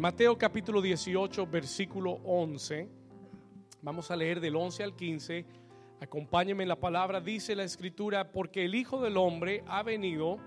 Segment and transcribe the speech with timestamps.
[0.00, 2.88] Mateo capítulo 18, versículo 11.
[3.82, 5.44] Vamos a leer del 11 al 15.
[6.00, 7.20] Acompáñenme en la palabra.
[7.20, 10.38] Dice la escritura, porque el Hijo del Hombre ha venido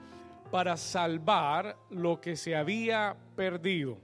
[0.50, 4.00] para salvar lo que se había perdido.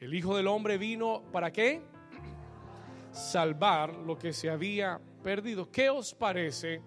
[0.00, 1.82] El Hijo del Hombre vino para qué?
[3.12, 5.70] Salvar lo que se había perdido.
[5.70, 6.82] ¿Qué os parece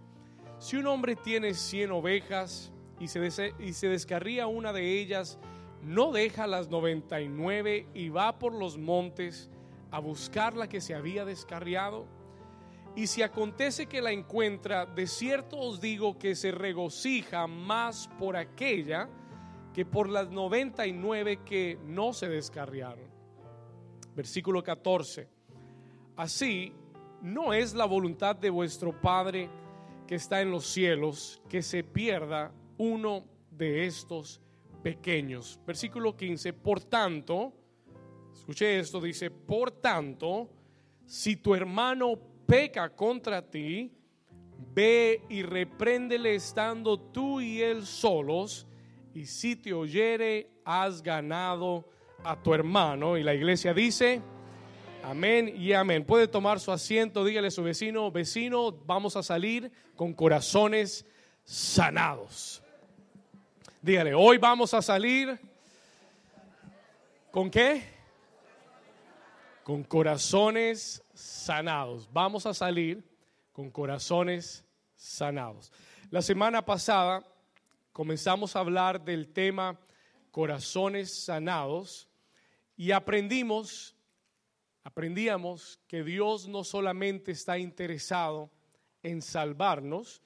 [0.59, 5.39] si un hombre tiene 100 ovejas y se, y se descarría una de ellas?
[5.83, 9.49] No deja las 99 y va por los montes
[9.91, 12.05] a buscar la que se había descarriado.
[12.95, 18.37] Y si acontece que la encuentra, de cierto os digo que se regocija más por
[18.37, 19.09] aquella
[19.73, 23.11] que por las 99 que no se descarriaron.
[24.15, 25.27] Versículo 14.
[26.15, 26.71] Así
[27.21, 29.49] no es la voluntad de vuestro Padre
[30.07, 34.42] que está en los cielos que se pierda uno de estos
[34.83, 35.59] pequeños.
[35.65, 37.53] Versículo 15, por tanto,
[38.33, 40.49] escuche esto, dice, por tanto,
[41.05, 43.91] si tu hermano peca contra ti,
[44.75, 48.67] ve y repréndele estando tú y él solos,
[49.13, 51.87] y si te oyere, has ganado
[52.23, 53.17] a tu hermano.
[53.17, 54.21] Y la iglesia dice,
[55.03, 56.03] amén y amén.
[56.03, 61.05] Puede tomar su asiento, dígale a su vecino, vecino, vamos a salir con corazones
[61.43, 62.62] sanados.
[63.83, 65.37] Dígale, hoy vamos a salir
[67.31, 67.83] con qué?
[69.61, 72.07] Con corazones sanados.
[72.13, 73.03] Vamos a salir
[73.51, 74.63] con corazones
[74.95, 75.69] sanados.
[76.11, 77.25] La semana pasada
[77.91, 79.77] comenzamos a hablar del tema
[80.31, 82.07] corazones sanados
[82.77, 83.97] y aprendimos,
[84.85, 88.49] aprendíamos que Dios no solamente está interesado
[89.01, 90.21] en salvarnos,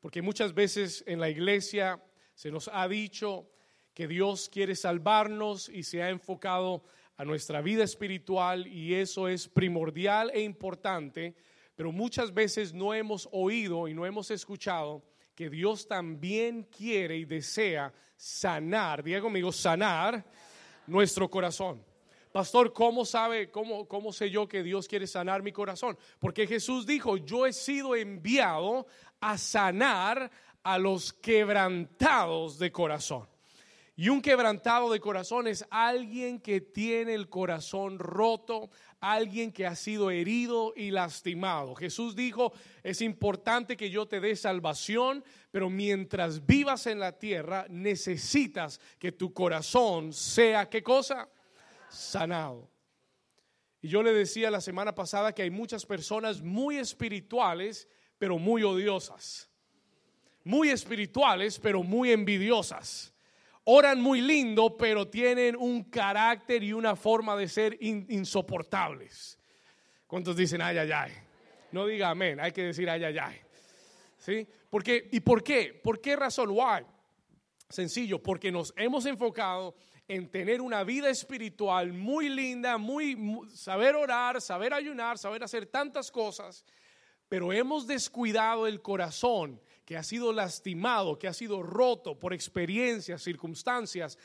[0.00, 2.02] porque muchas veces en la iglesia
[2.34, 3.48] se nos ha dicho
[3.94, 6.84] que Dios quiere salvarnos y se ha enfocado
[7.16, 11.34] a nuestra vida espiritual y eso es primordial e importante,
[11.76, 17.24] pero muchas veces no hemos oído y no hemos escuchado que Dios también quiere y
[17.24, 20.24] desea sanar, diga conmigo, sanar
[20.86, 21.84] nuestro corazón.
[22.32, 25.98] Pastor, ¿cómo sabe, cómo, cómo sé yo que Dios quiere sanar mi corazón?
[26.18, 28.86] Porque Jesús dijo, yo he sido enviado
[29.20, 30.30] a sanar
[30.62, 33.28] a los quebrantados de corazón.
[33.94, 39.76] Y un quebrantado de corazón es alguien que tiene el corazón roto, alguien que ha
[39.76, 41.74] sido herido y lastimado.
[41.74, 47.66] Jesús dijo, es importante que yo te dé salvación, pero mientras vivas en la tierra
[47.68, 51.28] necesitas que tu corazón sea, ¿qué cosa?
[51.90, 52.70] Sanado.
[53.82, 58.62] Y yo le decía la semana pasada que hay muchas personas muy espirituales, pero muy
[58.62, 59.51] odiosas
[60.44, 63.12] muy espirituales, pero muy envidiosas.
[63.64, 69.38] Oran muy lindo, pero tienen un carácter y una forma de ser insoportables.
[70.06, 71.12] ¿Cuántos dicen ay, ay, ay?
[71.70, 73.36] No diga amén, hay que decir ay, ay, ay.
[74.18, 74.46] ¿Sí?
[74.68, 75.80] Porque, ¿Y por qué?
[75.82, 76.50] ¿Por qué razón?
[76.50, 76.84] Why?
[77.68, 79.74] Sencillo, porque nos hemos enfocado
[80.08, 83.16] en tener una vida espiritual muy linda, muy
[83.54, 86.64] saber orar, saber ayunar, saber hacer tantas cosas,
[87.28, 89.60] pero hemos descuidado el corazón
[89.92, 94.18] que ha sido lastimado, que ha sido roto por experiencias, circunstancias.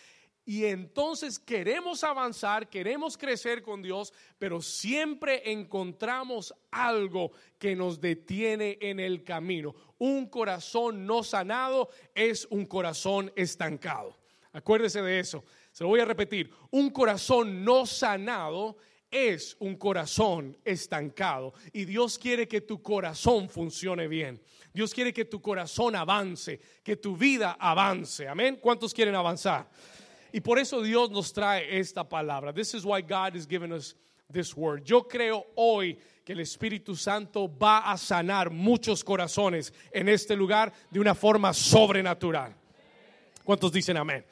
[0.46, 8.78] Y entonces queremos avanzar, queremos crecer con Dios, pero siempre encontramos algo que nos detiene
[8.80, 9.76] en el camino.
[9.98, 14.16] Un corazón no sanado es un corazón estancado.
[14.54, 15.44] Acuérdese de eso.
[15.74, 16.50] Se lo voy a repetir.
[16.72, 18.78] Un corazón no sanado
[19.10, 24.42] es un corazón estancado y Dios quiere que tu corazón funcione bien.
[24.74, 28.28] Dios quiere que tu corazón avance, que tu vida avance.
[28.28, 28.60] Amén.
[28.62, 29.70] ¿Cuántos quieren avanzar?
[30.32, 32.54] Y por eso Dios nos trae esta palabra.
[32.54, 33.96] This is why God has given us
[34.32, 34.84] this word.
[34.84, 40.74] Yo creo hoy que el Espíritu Santo va a sanar muchos corazones en este lugar
[40.92, 42.54] de una forma sobrenatural.
[43.44, 44.26] ¿Cuántos dicen amén?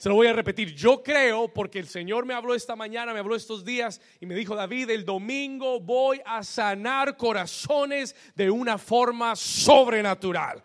[0.00, 0.74] Se lo voy a repetir.
[0.74, 4.34] Yo creo, porque el Señor me habló esta mañana, me habló estos días y me
[4.34, 10.62] dijo, David, el domingo voy a sanar corazones de una forma sobrenatural.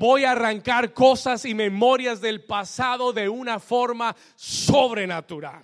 [0.00, 5.62] Voy a arrancar cosas y memorias del pasado de una forma sobrenatural.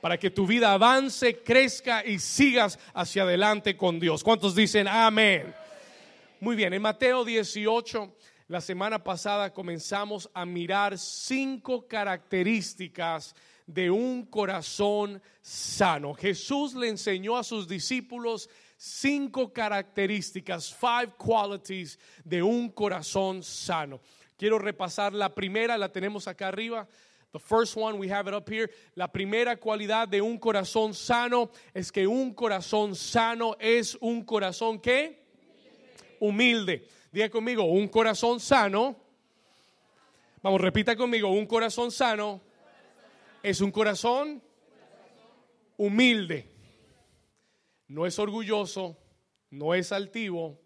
[0.00, 4.24] Para que tu vida avance, crezca y sigas hacia adelante con Dios.
[4.24, 5.54] ¿Cuántos dicen amén?
[6.40, 8.12] Muy bien, en Mateo 18
[8.48, 13.34] la semana pasada comenzamos a mirar cinco características
[13.66, 16.14] de un corazón sano.
[16.14, 18.48] Jesús le enseñó a sus discípulos
[18.78, 24.00] cinco características, five qualities de un corazón sano.
[24.38, 26.88] Quiero repasar la primera, la tenemos acá arriba.
[27.32, 28.70] The first one, we have it up here.
[28.96, 34.80] La primera cualidad de un corazón sano es que un corazón sano es un corazón
[34.80, 35.22] que
[36.18, 36.88] humilde.
[37.10, 38.96] Diga conmigo, un corazón sano.
[40.42, 42.40] Vamos, repita conmigo, un corazón sano
[43.42, 44.42] es un corazón
[45.76, 46.50] humilde.
[47.86, 48.98] No es orgulloso,
[49.50, 50.60] no es altivo,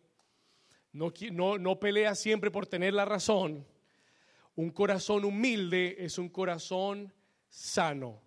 [0.92, 3.64] no, no, no pelea siempre por tener la razón.
[4.56, 7.14] Un corazón humilde es un corazón
[7.48, 8.20] sano.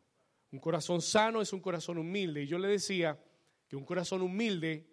[0.52, 2.44] Un corazón sano es un corazón humilde.
[2.44, 3.20] Y yo le decía
[3.68, 4.88] que un corazón humilde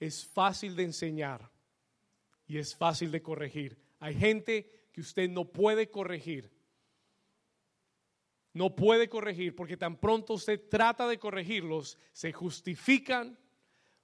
[0.00, 1.53] es fácil de enseñar
[2.46, 3.78] y es fácil de corregir.
[4.00, 6.52] Hay gente que usted no puede corregir.
[8.52, 13.36] No puede corregir porque tan pronto usted trata de corregirlos, se justifican,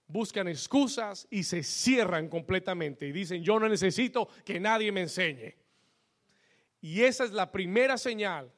[0.09, 5.55] buscan excusas y se cierran completamente y dicen, yo no necesito que nadie me enseñe.
[6.81, 8.53] Y esa es la primera señal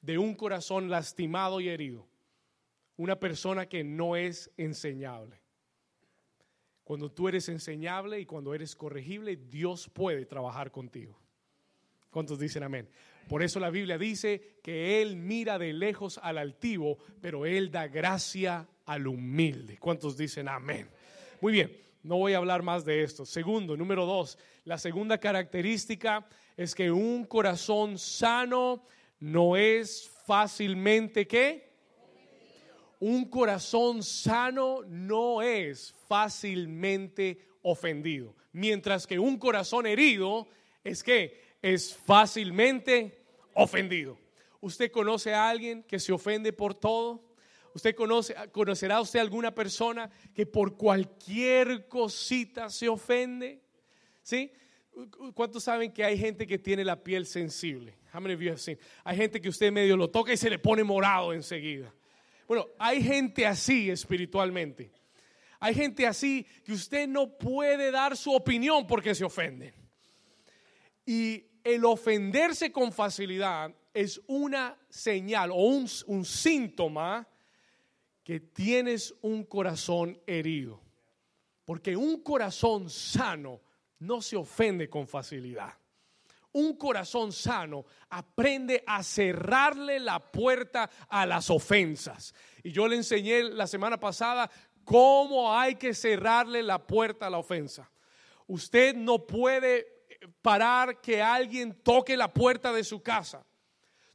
[0.00, 2.06] de un corazón lastimado y herido.
[2.96, 5.40] Una persona que no es enseñable.
[6.88, 11.20] Cuando tú eres enseñable y cuando eres corregible, Dios puede trabajar contigo.
[12.08, 12.88] ¿Cuántos dicen amén?
[13.28, 17.88] Por eso la Biblia dice que Él mira de lejos al altivo, pero Él da
[17.88, 19.76] gracia al humilde.
[19.76, 20.88] ¿Cuántos dicen amén?
[21.42, 23.26] Muy bien, no voy a hablar más de esto.
[23.26, 26.26] Segundo, número dos, la segunda característica
[26.56, 28.82] es que un corazón sano
[29.20, 31.67] no es fácilmente qué?
[33.00, 40.48] Un corazón sano no es fácilmente ofendido, mientras que un corazón herido
[40.82, 43.24] es que es fácilmente
[43.54, 44.18] ofendido.
[44.60, 47.24] ¿Usted conoce a alguien que se ofende por todo?
[47.74, 53.62] ¿Usted conoce, conocerá usted alguna persona que por cualquier cosita se ofende?
[54.22, 54.50] ¿Sí?
[55.34, 57.94] ¿Cuántos saben que hay gente que tiene la piel sensible?
[58.12, 58.78] How many of you have seen?
[59.04, 61.94] Hay gente que usted medio lo toca y se le pone morado enseguida.
[62.48, 64.90] Bueno, hay gente así espiritualmente.
[65.60, 69.74] Hay gente así que usted no puede dar su opinión porque se ofende.
[71.04, 77.28] Y el ofenderse con facilidad es una señal o un, un síntoma
[78.24, 80.80] que tienes un corazón herido.
[81.66, 83.60] Porque un corazón sano
[83.98, 85.74] no se ofende con facilidad
[86.52, 92.34] un corazón sano aprende a cerrarle la puerta a las ofensas.
[92.62, 94.50] Y yo le enseñé la semana pasada
[94.84, 97.90] cómo hay que cerrarle la puerta a la ofensa.
[98.46, 99.86] Usted no puede
[100.42, 103.44] parar que alguien toque la puerta de su casa.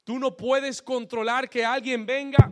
[0.03, 2.51] Tú no puedes controlar que alguien venga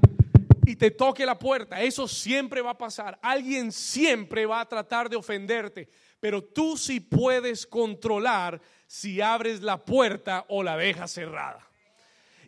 [0.66, 1.82] y te toque la puerta.
[1.82, 3.20] Eso siempre va a pasar.
[3.22, 5.90] Alguien siempre va a tratar de ofenderte.
[6.20, 8.62] Pero tú sí puedes controlar
[8.92, 11.66] si abres la puerta o la dejas cerrada.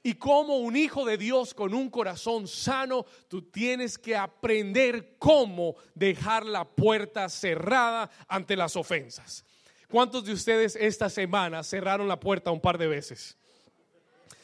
[0.04, 5.78] Y como un hijo de Dios con un corazón sano, tú tienes que aprender cómo
[5.96, 9.46] dejar la puerta cerrada ante las ofensas.
[9.90, 13.38] ¿Cuántos de ustedes esta semana cerraron la puerta un par de veces?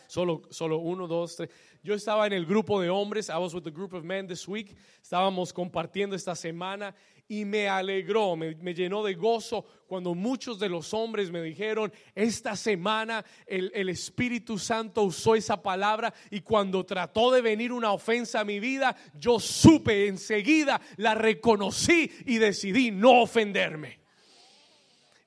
[0.08, 1.50] Solo, solo uno, dos, tres.
[1.84, 4.48] Yo estaba en el grupo de hombres, I was with the group of men this
[4.48, 4.74] week.
[5.04, 6.96] Estábamos compartiendo esta semana
[7.32, 12.56] y me alegró, me, llenó de gozo cuando muchos de los hombres me dijeron, esta
[12.56, 18.40] semana el, el, Espíritu Santo usó esa palabra y cuando trató de venir una ofensa
[18.40, 24.00] a mi vida, yo supe enseguida, la reconocí y decidí no ofenderme.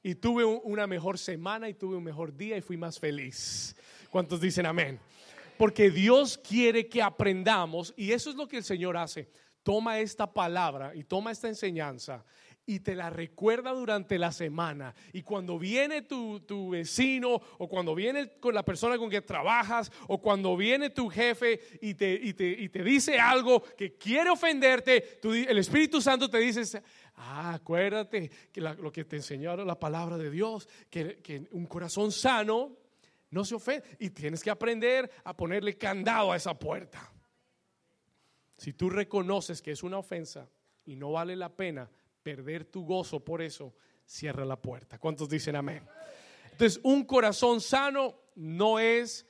[0.03, 3.77] Y tuve una mejor semana y tuve un mejor día y fui más feliz.
[4.11, 4.99] ¿Cuántos dicen amén?
[5.57, 9.29] Porque Dios quiere que aprendamos y eso es lo que el Señor hace
[9.63, 12.25] toma esta palabra y toma esta enseñanza
[12.65, 14.95] y te la recuerda durante la semana.
[15.13, 20.21] Y cuando viene tu, vecino o cuando viene con la persona con que trabajas o
[20.21, 26.01] cuando viene tu jefe y te, y te, dice algo que quiere ofenderte, el Espíritu
[26.01, 26.83] Santo te dice,
[27.17, 32.13] ah, acuérdate que lo que te enseñaron la palabra de Dios, que, que un corazón
[32.13, 32.77] sano
[33.31, 37.12] no se ofende y tienes que aprender a ponerle candado a esa puerta.
[38.57, 40.49] Si tú reconoces que es una ofensa
[40.85, 41.91] y no vale la pena
[42.23, 44.99] perder tu gozo por eso, cierra la puerta.
[44.99, 45.87] ¿Cuántos dicen amén?
[46.51, 49.27] Entonces, un corazón sano no es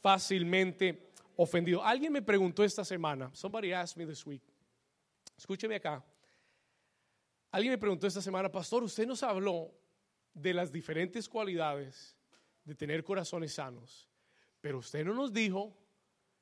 [0.00, 1.82] fácilmente ofendido.
[1.84, 4.42] Alguien me preguntó esta semana, somebody asked me this week.
[5.36, 6.04] Escúcheme acá.
[7.50, 9.72] Alguien me preguntó esta semana, pastor, usted nos habló
[10.34, 12.16] de las diferentes cualidades
[12.64, 14.08] de tener corazones sanos,
[14.60, 15.74] pero usted no nos dijo,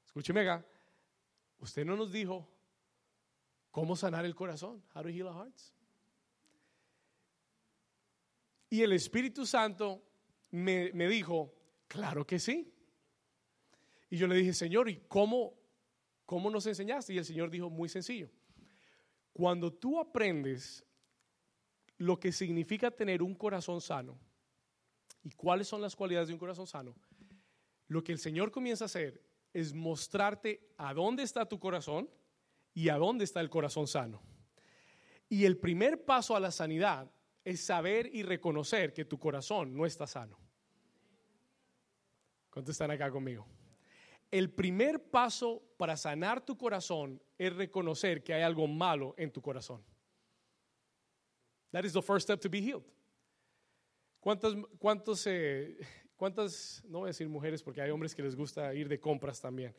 [0.06, 0.66] escúcheme acá,
[1.64, 2.46] Usted no nos dijo
[3.70, 4.84] cómo sanar el corazón.
[4.94, 5.72] How to heal our hearts.
[8.68, 10.02] Y el Espíritu Santo
[10.50, 11.54] me, me dijo,
[11.88, 12.70] claro que sí.
[14.10, 15.54] Y yo le dije, Señor, ¿y cómo,
[16.26, 17.14] cómo nos enseñaste?
[17.14, 18.30] Y el Señor dijo, muy sencillo.
[19.32, 20.84] Cuando tú aprendes
[21.96, 24.18] lo que significa tener un corazón sano
[25.22, 26.94] y cuáles son las cualidades de un corazón sano,
[27.88, 29.22] lo que el Señor comienza a hacer
[29.54, 32.10] es mostrarte a dónde está tu corazón
[32.74, 34.20] y a dónde está el corazón sano.
[35.28, 37.10] Y el primer paso a la sanidad
[37.44, 40.38] es saber y reconocer que tu corazón no está sano.
[42.50, 43.46] ¿Cuántos están acá conmigo?
[44.30, 49.40] El primer paso para sanar tu corazón es reconocer que hay algo malo en tu
[49.40, 49.84] corazón.
[51.70, 52.84] That is the first step to be healed.
[54.20, 55.76] ¿Cuántos, cuántos, eh,
[56.24, 59.42] cuántas, no voy a decir mujeres porque hay hombres que les gusta ir de compras
[59.42, 59.74] también.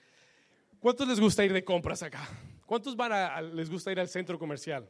[0.79, 2.29] ¿Cuántos les gusta ir de compras acá?
[2.67, 4.87] ¿Cuántos van a, les gusta ir al centro comercial?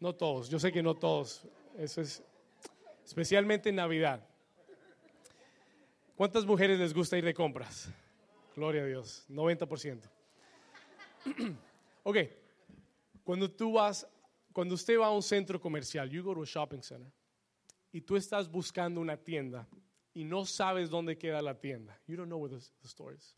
[0.00, 1.44] No todos, yo sé que no todos.
[1.76, 2.20] Eso es
[3.04, 4.26] especialmente en Navidad.
[6.16, 7.88] ¿Cuántas mujeres les gusta ir de compras?
[8.56, 10.00] Gloria a Dios, 90%.
[12.02, 12.16] ok,
[13.22, 14.04] cuando tú vas,
[14.52, 17.12] cuando usted va a un centro comercial, you go to a shopping center,
[17.92, 19.68] y tú estás buscando una tienda
[20.18, 23.36] y no sabes dónde queda la tienda, you don't know where the, the store is.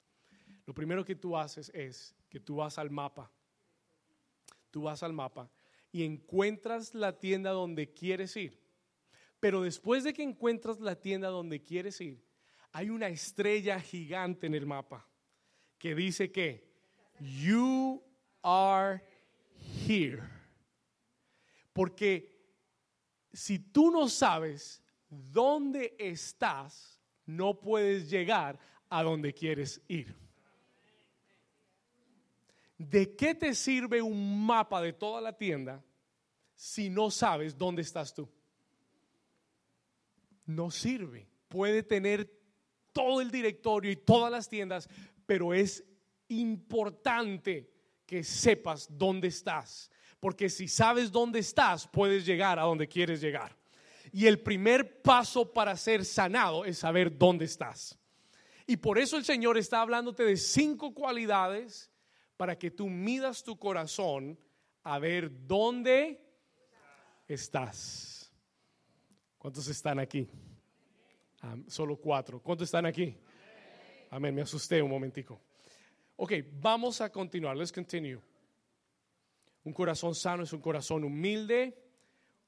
[0.64, 3.30] Lo primero que tú haces es que tú vas al mapa.
[4.70, 5.50] Tú vas al mapa
[5.92, 8.58] y encuentras la tienda donde quieres ir.
[9.40, 12.24] Pero después de que encuentras la tienda donde quieres ir,
[12.72, 15.06] hay una estrella gigante en el mapa
[15.76, 16.66] que dice que
[17.20, 18.02] you
[18.40, 19.04] are
[19.86, 20.22] here.
[21.74, 22.40] Porque
[23.34, 30.16] si tú no sabes dónde estás, no puedes llegar a donde quieres ir.
[32.78, 35.84] ¿De qué te sirve un mapa de toda la tienda
[36.54, 38.28] si no sabes dónde estás tú?
[40.46, 41.28] No sirve.
[41.48, 42.40] Puede tener
[42.92, 44.88] todo el directorio y todas las tiendas,
[45.26, 45.84] pero es
[46.28, 47.70] importante
[48.06, 53.59] que sepas dónde estás, porque si sabes dónde estás, puedes llegar a donde quieres llegar.
[54.12, 57.98] Y el primer paso para ser sanado es saber dónde estás.
[58.66, 61.90] Y por eso el Señor está hablándote de cinco cualidades
[62.36, 64.38] para que tú midas tu corazón
[64.82, 66.24] a ver dónde
[67.26, 68.32] estás.
[69.38, 70.28] ¿Cuántos están aquí?
[71.68, 72.40] solo cuatro.
[72.40, 73.16] ¿Cuántos están aquí?
[74.10, 75.40] Amén, me asusté un momentico.
[76.16, 77.56] Ok, vamos a continuar.
[77.56, 78.20] Let's continue.
[79.64, 81.76] Un corazón sano es un corazón humilde.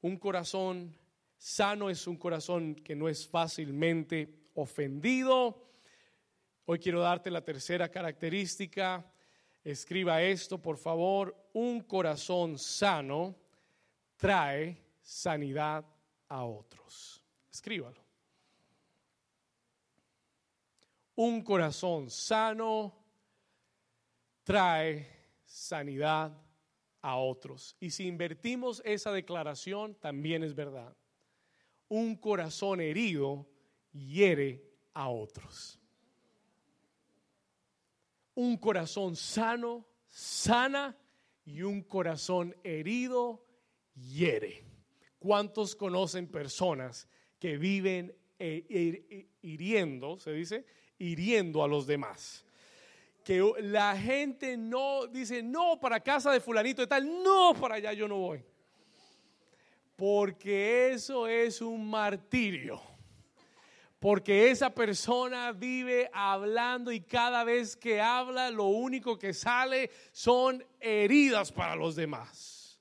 [0.03, 0.95] Un corazón
[1.43, 5.73] sano es un corazón que no es fácilmente ofendido.
[6.67, 9.05] Hoy quiero darte la tercera característica.
[9.65, 11.37] Escriba esto, por favor.
[11.53, 13.35] Un corazón sano
[14.17, 15.85] trae sanidad
[16.29, 17.25] a otros.
[17.51, 18.01] Escríbalo.
[21.15, 22.95] un corazón sano
[24.43, 25.07] trae
[25.45, 26.33] sanidad
[27.03, 27.77] a otros.
[27.79, 30.97] Y si invertimos esa declaración, también es verdad.
[31.93, 33.47] Un corazón herido
[33.93, 35.79] hiere a otros.
[38.35, 40.97] Un corazón sano, sana
[41.45, 43.45] y un corazón herido
[43.95, 44.65] hiere.
[45.19, 47.07] ¿Cuántos conocen personas
[47.39, 50.65] que viven eh, eh, hiriendo, se dice,
[50.99, 52.47] hiriendo a los demás.
[53.23, 57.93] Que la gente no dice, no, para casa de fulanito de tal, no, para allá
[57.93, 58.43] yo no voy.
[60.03, 62.83] Porque eso es un martirio.
[64.01, 70.67] Porque esa persona vive hablando y cada vez que habla lo único que sale son
[70.81, 72.81] heridas para los demás.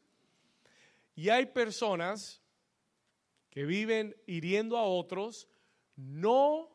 [1.14, 2.42] Y hay personas
[3.52, 5.48] que viven hiriendo a otros,
[5.96, 6.72] no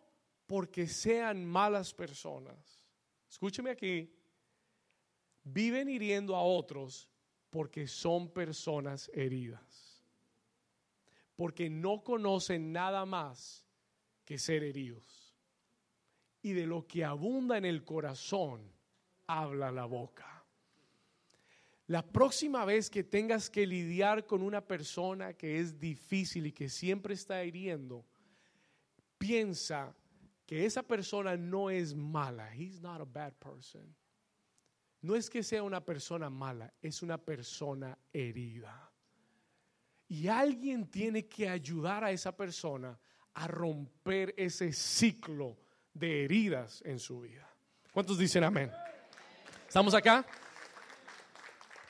[0.47, 2.81] porque sean malas personas.
[3.29, 4.15] Escúcheme aquí.
[5.43, 7.09] Viven hiriendo a otros
[7.51, 9.66] porque son personas heridas.
[11.37, 13.65] Porque no conocen nada más
[14.25, 15.35] que ser heridos.
[16.43, 18.73] Y de lo que abunda en el corazón,
[19.27, 20.45] habla la boca.
[21.89, 26.69] La próxima vez que tengas que lidiar con una persona que es difícil y que
[26.69, 28.05] siempre está hiriendo,
[29.19, 29.95] piensa
[30.47, 32.53] que esa persona no es mala.
[32.55, 33.95] He's not a bad person.
[35.01, 38.91] No es que sea una persona mala, es una persona herida.
[40.09, 42.99] Y alguien tiene que ayudar a esa persona
[43.35, 45.59] a romper ese ciclo
[45.93, 47.49] de heridas en su vida.
[47.93, 48.71] ¿Cuántos dicen amén?
[49.67, 50.25] ¿Estamos acá?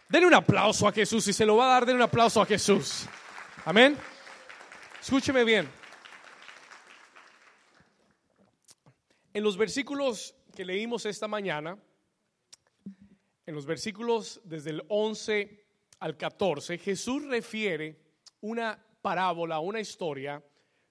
[0.09, 1.25] Denle un aplauso a Jesús.
[1.25, 3.07] Si se lo va a dar, denle un aplauso a Jesús.
[3.65, 3.97] Amén.
[5.01, 5.69] Escúcheme bien.
[9.35, 11.77] En los versículos que leímos esta mañana,
[13.45, 15.67] en los versículos desde el 11
[16.01, 18.06] al 14, Jesús refiere
[18.47, 20.43] una parábola, una historia,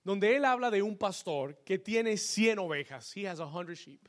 [0.03, 3.15] donde él habla de un pastor que tiene 100 ovejas.
[3.15, 4.07] He has 100 sheep.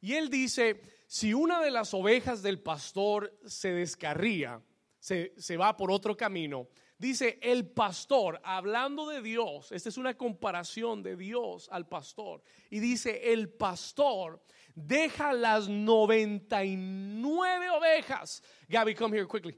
[0.00, 4.60] Y él dice, si una de las ovejas del pastor se descarría,
[4.98, 10.14] se, se va por otro camino, dice el pastor, hablando de Dios, esta es una
[10.14, 14.42] comparación de Dios al pastor, y dice, el pastor
[14.74, 18.42] deja las 99 ovejas.
[18.68, 19.56] Gabby, come here quickly.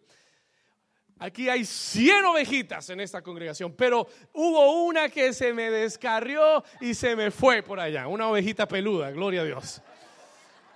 [1.18, 6.92] Aquí hay 100 ovejitas en esta congregación, pero hubo una que se me descarrió y
[6.92, 8.06] se me fue por allá.
[8.06, 9.80] Una ovejita peluda, gloria a Dios.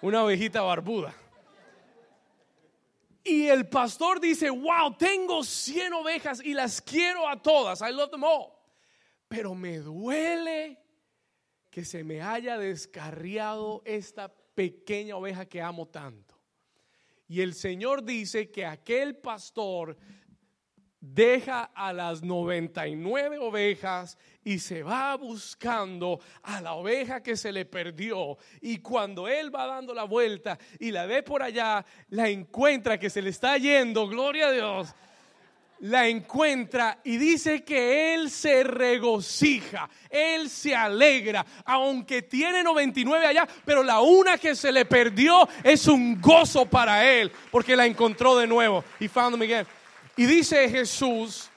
[0.00, 1.14] Una ovejita barbuda.
[3.22, 7.82] Y el pastor dice, wow, tengo 100 ovejas y las quiero a todas.
[7.82, 8.52] I love them all.
[9.28, 10.78] Pero me duele
[11.70, 16.34] que se me haya descarriado esta pequeña oveja que amo tanto.
[17.28, 19.96] Y el Señor dice que aquel pastor
[21.00, 27.64] deja a las 99 ovejas y se va buscando a la oveja que se le
[27.64, 28.36] perdió.
[28.60, 33.10] Y cuando él va dando la vuelta y la ve por allá, la encuentra que
[33.10, 34.94] se le está yendo, gloria a Dios.
[35.80, 43.48] La encuentra y dice que él se regocija, él se alegra, aunque tiene 99 allá,
[43.64, 48.36] pero la una que se le perdió es un gozo para él, porque la encontró
[48.36, 48.84] de nuevo.
[49.00, 49.66] Y found them again.
[50.20, 51.49] Y dice Jesús,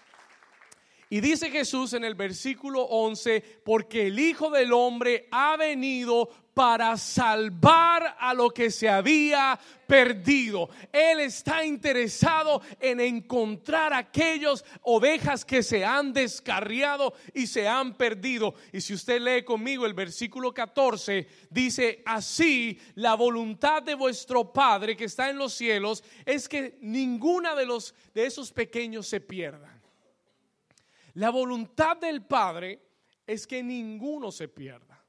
[1.13, 6.98] y dice Jesús en el versículo 11, porque el Hijo del Hombre ha venido para
[6.98, 10.72] salvar a lo que se había perdido.
[10.91, 18.55] Él está interesado en encontrar aquellas ovejas que se han descarriado y se han perdido.
[18.72, 24.98] Y si usted lee conmigo el versículo 14, dice, así la voluntad de vuestro Padre
[24.98, 29.73] que está en los cielos es que ninguna de, los, de esos pequeños se pierda.
[31.13, 32.82] La voluntad del Padre
[33.26, 35.04] es que ninguno se pierda.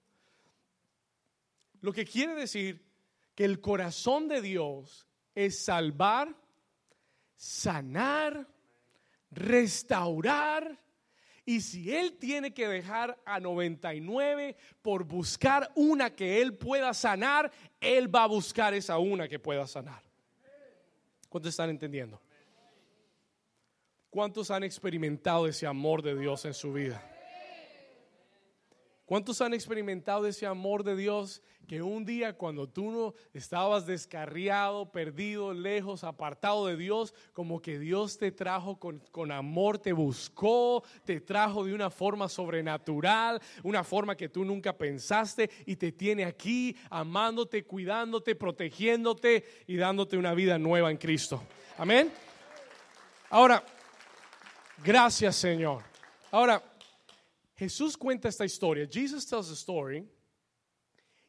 [1.80, 2.84] Lo que quiere decir
[3.34, 6.34] que el corazón de Dios es salvar,
[7.36, 8.46] sanar,
[9.30, 10.80] restaurar.
[11.46, 17.52] Y si Él tiene que dejar a 99 por buscar una que Él pueda sanar,
[17.80, 20.02] Él va a buscar esa una que pueda sanar.
[21.28, 22.23] ¿Cuántos están entendiendo?
[24.14, 27.02] ¿Cuántos han experimentado ese amor de Dios en su vida?
[29.04, 34.92] ¿Cuántos han experimentado ese amor de Dios que un día cuando tú no estabas descarriado,
[34.92, 40.84] perdido, lejos, apartado de Dios, como que Dios te trajo con, con, amor, te buscó,
[41.04, 46.24] te trajo de una forma sobrenatural, una forma que tú nunca pensaste y te tiene
[46.24, 51.42] aquí amándote, cuidándote, protegiéndote y dándote una vida nueva en Cristo?
[51.76, 52.12] Amén.
[53.30, 53.64] Ahora,
[54.84, 55.82] gracias Señor.
[56.30, 56.62] Ahora,
[57.56, 58.86] Jesús cuenta esta historia.
[58.90, 60.08] Jesus tells a story.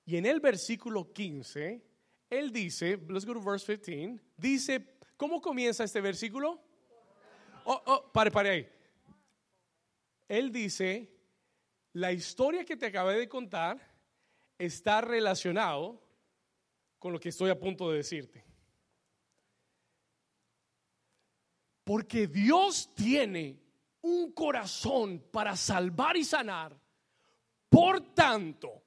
[0.06, 1.82] Y en el versículo 15,
[2.30, 6.62] él dice, let's go to verse 15, dice, ¿cómo comienza este versículo?
[7.66, 8.70] Oh, oh, pare, pare ahí.
[10.28, 11.12] Él dice,
[11.94, 13.80] la historia que te acabé de contar
[14.60, 16.02] está relacionado
[17.00, 18.45] con lo que estoy a punto de decirte.
[21.86, 23.58] Porque Dios tiene
[24.02, 26.78] un corazón para salvar y sanar.
[27.70, 28.84] Por tanto,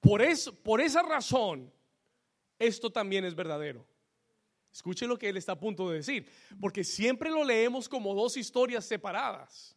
[0.00, 1.72] por, eso, por esa razón,
[2.58, 3.86] esto también es verdadero.
[4.72, 6.28] Escuche lo que él está a punto de decir,
[6.60, 9.76] porque siempre lo leemos como dos historias separadas,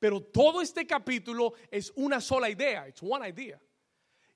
[0.00, 3.60] pero todo este capítulo es una sola idea, it's one idea.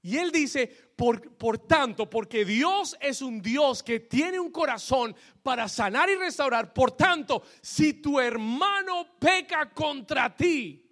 [0.06, 5.16] Y él dice, por, por, tanto, porque Dios es un Dios que tiene un corazón
[5.42, 10.88] para sanar y restaurar, por tanto, si tu hermano peca contra ti,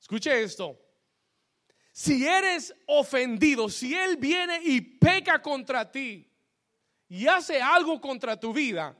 [0.00, 0.76] escuche esto,
[1.92, 6.28] si eres ofendido, si él viene y peca contra ti
[7.08, 8.98] y hace algo contra tu vida,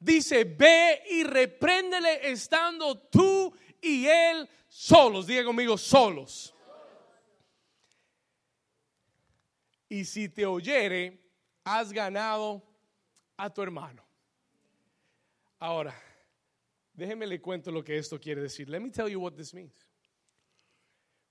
[0.00, 6.55] dice, ve y repréndele estando tú y él solos, diga conmigo, solos.
[9.88, 11.18] Y si te oyere,
[11.64, 12.62] has ganado
[13.36, 14.04] a tu hermano.
[15.58, 15.94] Ahora,
[16.92, 18.68] déjeme le cuento lo que esto quiere decir.
[18.68, 19.86] Let me tell you what this means.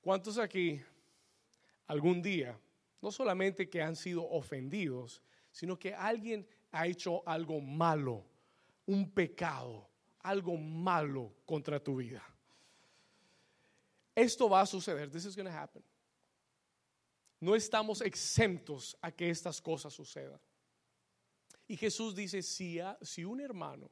[0.01, 0.81] ¿Cuántos aquí
[1.87, 2.57] algún día,
[3.01, 8.23] no solamente que han sido ofendidos, sino que alguien ha hecho algo malo,
[8.85, 9.87] un pecado,
[10.19, 12.23] algo malo contra tu vida?
[14.15, 15.09] Esto va a suceder.
[15.09, 15.83] This is going to happen.
[17.39, 20.39] No estamos exentos a que estas cosas sucedan.
[21.67, 23.91] Y Jesús dice, si, un hermano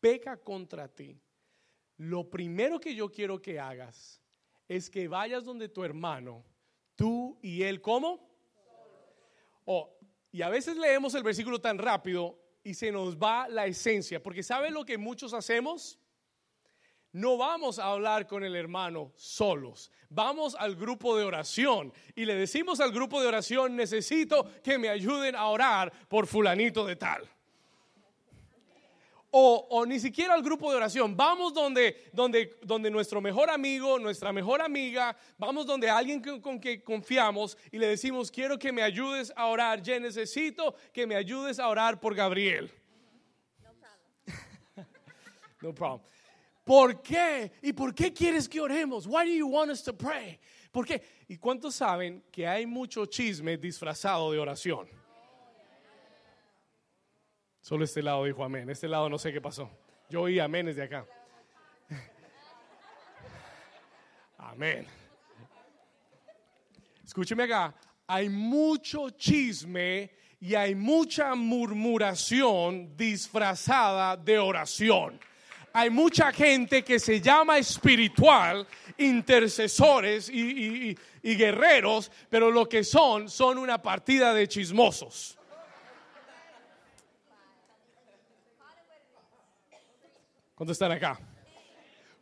[0.00, 1.20] peca contra ti,
[1.96, 4.20] lo primero que yo quiero que hagas
[4.68, 6.44] es que vayas donde tu hermano,
[6.94, 8.28] tú y él, ¿cómo?
[9.64, 9.98] Oh,
[10.30, 14.42] y a veces leemos el versículo tan rápido y se nos va la esencia, porque
[14.42, 15.98] ¿sabe lo que muchos hacemos?
[17.16, 22.34] No vamos a hablar con el hermano solos, vamos al grupo de oración y le
[22.34, 27.26] decimos al grupo de oración, necesito que me ayuden a orar por fulanito de tal
[29.30, 31.16] o, ni siquiera al grupo de oración.
[31.16, 36.60] Vamos donde, donde, donde nuestro mejor amigo, nuestra mejor amiga, vamos donde alguien con, con
[36.60, 39.82] que confiamos y le decimos, quiero que me ayudes a orar.
[39.82, 42.70] Yo necesito que me ayudes a orar por Gabriel.
[43.62, 44.86] No problem.
[45.62, 46.15] no problem.
[46.66, 47.52] ¿Por qué?
[47.62, 49.06] ¿Y por qué quieres que oremos?
[49.06, 50.40] Why do you want us to pray?
[50.72, 51.00] ¿Por qué?
[51.28, 54.88] ¿Y cuántos saben que hay mucho chisme disfrazado de oración?
[57.60, 58.68] Solo este lado dijo amén.
[58.68, 59.70] Este lado no sé qué pasó.
[60.10, 61.06] Yo oí amén desde acá.
[64.38, 64.88] Amén.
[67.04, 67.76] Escúcheme acá.
[68.08, 75.20] Hay mucho chisme y hay mucha murmuración disfrazada de oración.
[75.78, 83.58] Hay mucha gente que se llama espiritual, intercesores y, guerreros, pero lo que son son
[83.58, 85.36] una partida de chismosos.
[90.54, 91.20] ¿Cuántos están acá?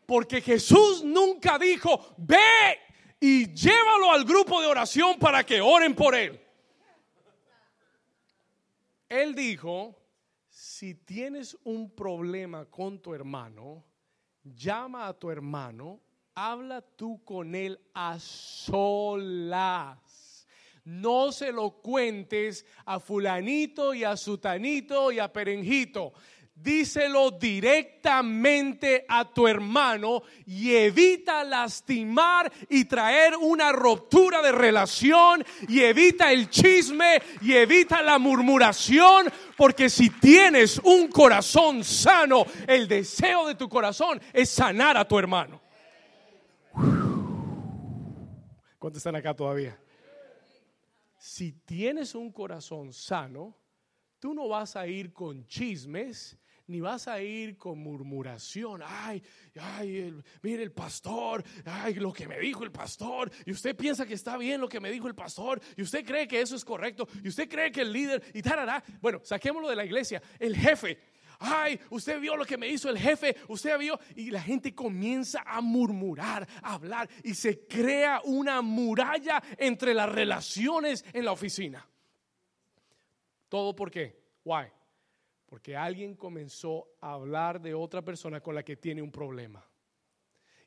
[0.04, 2.80] Porque Jesús nunca dijo, ve
[3.20, 6.40] y llévalo al grupo de oración para que oren por él.
[9.08, 9.94] Él dijo,
[10.54, 13.84] si tienes un problema con tu hermano,
[14.44, 16.00] llama a tu hermano,
[16.32, 19.98] habla tú con él a solas.
[20.84, 26.12] No se lo cuentes a fulanito y a sutanito y a perenjito
[26.54, 35.80] díselo directamente a tu hermano y evita lastimar y traer una ruptura de relación y
[35.80, 43.46] evita el chisme y evita la murmuración, porque si tienes un corazón sano, el deseo
[43.46, 45.60] de tu corazón es sanar a tu hermano.
[48.78, 49.78] ¿Cuántos están acá todavía?
[51.18, 53.56] Si tienes un corazón sano,
[54.18, 58.82] tú no vas a ir con chismes, ni vas a ir con murmuración.
[58.84, 59.22] Ay,
[59.60, 63.30] ay, mire el pastor, ay, lo que me dijo el pastor.
[63.44, 65.60] Y usted piensa que está bien lo que me dijo el pastor.
[65.76, 67.06] Y usted cree que eso es correcto.
[67.22, 68.82] Y usted cree que el líder y tarará.
[69.00, 70.22] Bueno, saquémoslo de la iglesia.
[70.38, 70.98] El jefe.
[71.38, 75.42] Ay, usted vio lo que me hizo el jefe, usted vio, y la gente comienza
[75.44, 81.86] a murmurar, a hablar, y se crea una muralla entre las relaciones en la oficina.
[83.48, 84.16] ¿Todo por qué?
[84.44, 84.66] Why?
[85.54, 89.64] Porque alguien comenzó a hablar de otra persona con la que tiene un problema.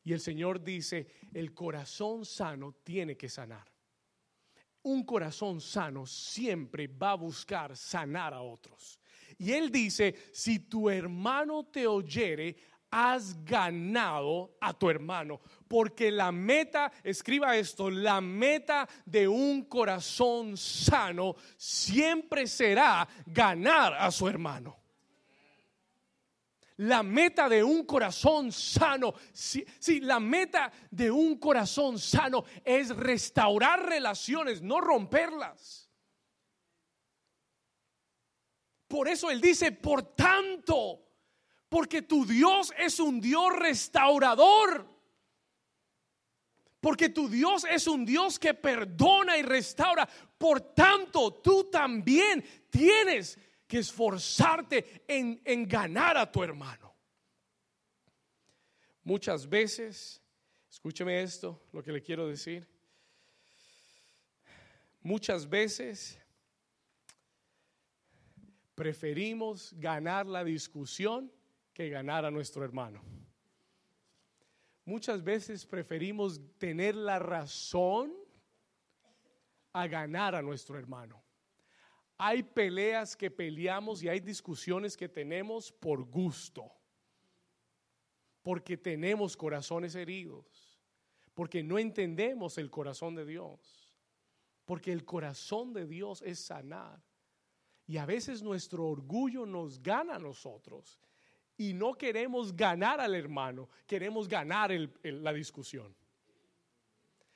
[0.01, 3.69] Y el Señor dice, el corazón sano tiene que sanar.
[4.83, 8.97] Un corazón sano siempre va a buscar sanar a otros.
[9.37, 12.55] Y Él dice, si tu hermano te oyere,
[12.89, 15.41] has ganado a tu hermano.
[15.67, 24.11] Porque la meta, escriba esto, la meta de un corazón sano siempre será ganar a
[24.11, 24.77] su hermano.
[26.77, 29.65] La meta de un corazón sano, sí,
[30.01, 35.89] la meta de un corazón sano es restaurar relaciones, no romperlas.
[38.87, 41.03] Por eso Él dice, por tanto,
[41.67, 44.96] porque tu Dios es un Dios restaurador.
[46.87, 50.07] Porque tu Dios es un Dios que perdona y restaura.
[50.37, 56.95] Por tanto, tú también tienes que esforzarte en, ganar a tu hermano.
[59.03, 60.21] Muchas veces,
[60.71, 62.65] escúcheme esto, lo que le quiero decir.
[65.01, 66.17] Muchas veces
[68.75, 71.29] preferimos ganar la discusión
[71.73, 73.03] que ganar a nuestro hermano.
[74.87, 78.13] Muchas veces preferimos tener la razón
[79.73, 81.21] a ganar a nuestro hermano.
[82.17, 86.71] Hay peleas que peleamos y hay discusiones que tenemos por gusto,
[88.41, 90.79] porque tenemos corazones heridos,
[91.33, 93.93] porque no entendemos el corazón de Dios,
[94.63, 97.03] porque el corazón de Dios es sanar.
[97.85, 100.97] Y a veces nuestro orgullo nos gana a nosotros
[101.57, 104.71] y no queremos ganar al hermano, queremos ganar
[105.03, 105.95] la discusión.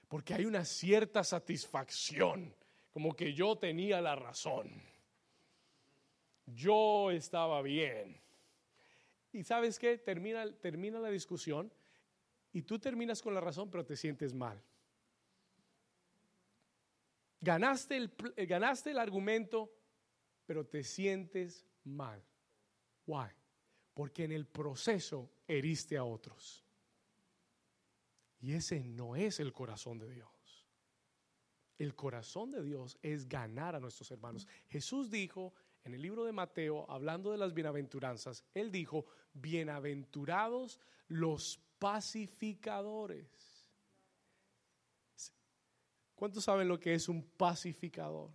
[0.07, 2.55] Porque hay una cierta satisfacción,
[2.91, 4.69] como que yo tenía la razón.
[6.45, 8.21] Yo estaba bien.
[9.31, 9.97] Y sabes qué?
[9.97, 11.71] Termina, termina la discusión
[12.51, 14.62] y tú terminas con la razón, pero te sientes mal.
[17.39, 18.12] Ganaste el,
[18.47, 19.73] ganaste el argumento,
[20.45, 22.21] pero te sientes mal.
[23.07, 23.29] Why?
[23.93, 26.63] Porque en el proceso heriste a otros.
[28.39, 30.30] Y ese no es el corazón de Dios.
[31.77, 34.47] El corazón de Dios es ganar a nuestros hermanos.
[34.67, 41.60] Jesús dijo en el libro de Mateo, hablando de las bienaventuranzas, él dijo, bienaventurados los
[41.80, 43.27] pacificadores.
[46.13, 48.30] ¿Cuántos saben lo que es un pacificador?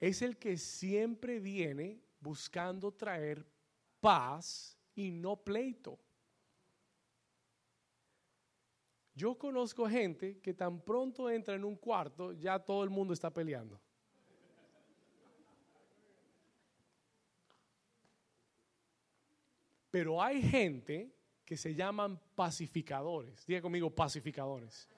[0.00, 3.46] Es el que siempre viene buscando traer
[4.02, 5.98] paz y no pleito.
[9.14, 13.30] Yo conozco gente que tan pronto entra en un cuarto, ya todo el mundo está
[13.30, 13.80] peleando.
[19.90, 23.46] Pero hay gente que se llaman pacificadores.
[23.46, 24.88] Diga conmigo, pacificadores.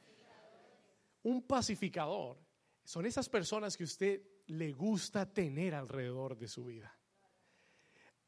[1.25, 2.39] Un pacificador
[2.85, 6.97] son esas personas que usted le gusta tener alrededor de su vida.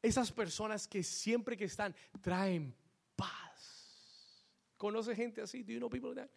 [0.01, 2.75] Esas personas que siempre que están traen
[3.15, 4.45] paz.
[4.77, 5.63] ¿Conoce gente así?
[5.63, 6.29] Do you know people like that?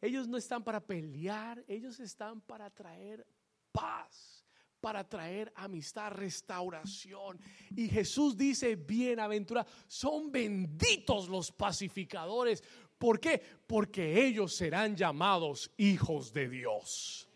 [0.00, 3.26] Ellos no están para pelear, ellos están para traer
[3.72, 4.38] paz
[4.80, 7.38] para traer amistad, restauración.
[7.74, 12.62] Y Jesús dice, bienaventurado, son benditos los pacificadores.
[12.96, 13.42] ¿Por qué?
[13.66, 17.28] Porque ellos serán llamados hijos de Dios.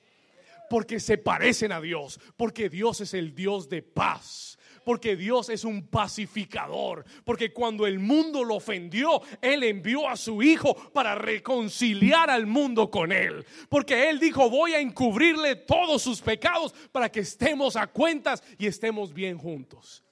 [0.71, 5.65] Porque se parecen a Dios, porque Dios es el Dios de paz porque Dios es
[5.65, 12.31] un pacificador, porque cuando el mundo lo ofendió, Él envió a su Hijo para reconciliar
[12.31, 17.21] al mundo con Él, porque Él dijo, voy a encubrirle todos sus pecados para que
[17.21, 20.05] estemos a cuentas y estemos bien juntos.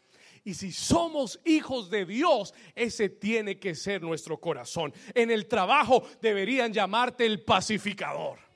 [0.44, 4.92] Y si somos hijos de Dios, ese tiene que ser nuestro corazón.
[5.14, 8.49] En el trabajo deberían llamarte el pacificador.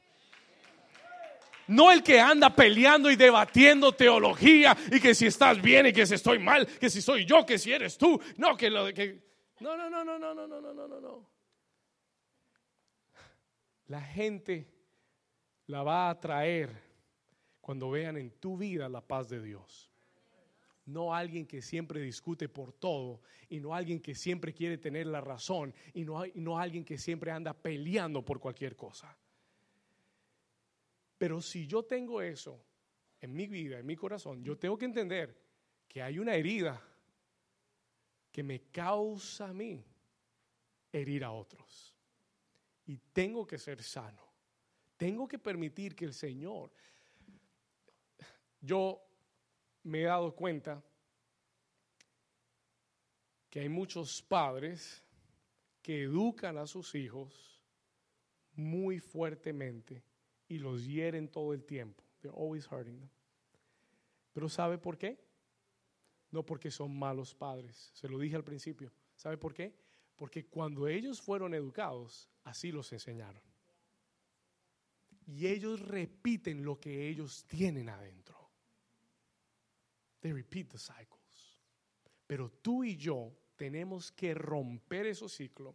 [1.68, 6.06] No el que anda peleando y debatiendo teología y que si estás bien y que
[6.06, 8.20] si estoy mal, que si soy yo, que si eres tú.
[8.36, 9.22] No, que lo que
[9.60, 11.30] No, no, no, no, no, no, no, no, no, no.
[13.86, 14.66] La gente
[15.66, 16.70] la va a traer
[17.60, 19.90] cuando vean en tu vida la paz de Dios.
[20.86, 25.22] No alguien que siempre discute por todo y no alguien que siempre quiere tener la
[25.22, 29.16] razón y no, no alguien que siempre anda peleando por cualquier cosa.
[31.24, 32.62] Pero si yo tengo eso
[33.18, 35.34] en mi vida, en mi corazón, yo tengo que entender
[35.88, 36.78] que hay una herida
[38.30, 39.82] que me causa a mí
[40.92, 41.96] herir a otros.
[42.84, 44.22] Y tengo que ser sano.
[44.98, 46.70] Tengo que permitir que el Señor,
[48.60, 49.00] yo
[49.84, 50.84] me he dado cuenta
[53.48, 55.02] que hay muchos padres
[55.80, 57.62] que educan a sus hijos
[58.56, 60.04] muy fuertemente
[60.48, 62.02] y los hieren todo el tiempo.
[62.20, 63.10] They're always hurting them.
[64.32, 65.18] Pero ¿sabe por qué?
[66.30, 67.90] No porque son malos padres.
[67.94, 68.92] Se lo dije al principio.
[69.14, 69.74] ¿Sabe por qué?
[70.16, 73.42] Porque cuando ellos fueron educados, así los enseñaron.
[75.26, 78.50] Y ellos repiten lo que ellos tienen adentro.
[80.20, 81.60] They repeat the cycles.
[82.26, 85.74] Pero tú y yo tenemos que romper esos ciclos.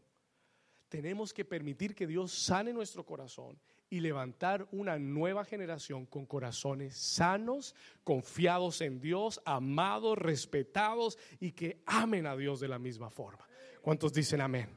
[0.89, 6.95] Tenemos que permitir que Dios sane nuestro corazón y levantar una nueva generación con corazones
[6.95, 13.47] sanos, confiados en Dios, amados, respetados y que amen a Dios de la misma forma.
[13.82, 14.69] ¿Cuántos dicen amén?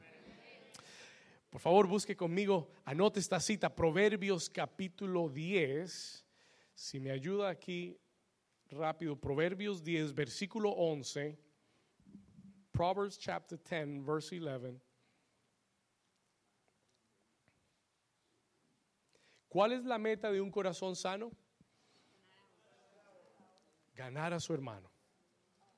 [1.51, 6.27] Por favor, busque conmigo, anote esta cita, Proverbios capítulo 10.
[6.75, 7.99] Si me ayuda aquí
[8.71, 11.39] rápido, Proverbios 10, versículo 11.
[12.73, 14.92] Proverbs chapter 10, verse 11.
[19.53, 21.31] ¿Cuál es la meta de un corazón sano?
[23.95, 24.91] Ganar a su hermano,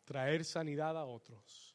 [0.05, 1.75] traer sanidad a otros.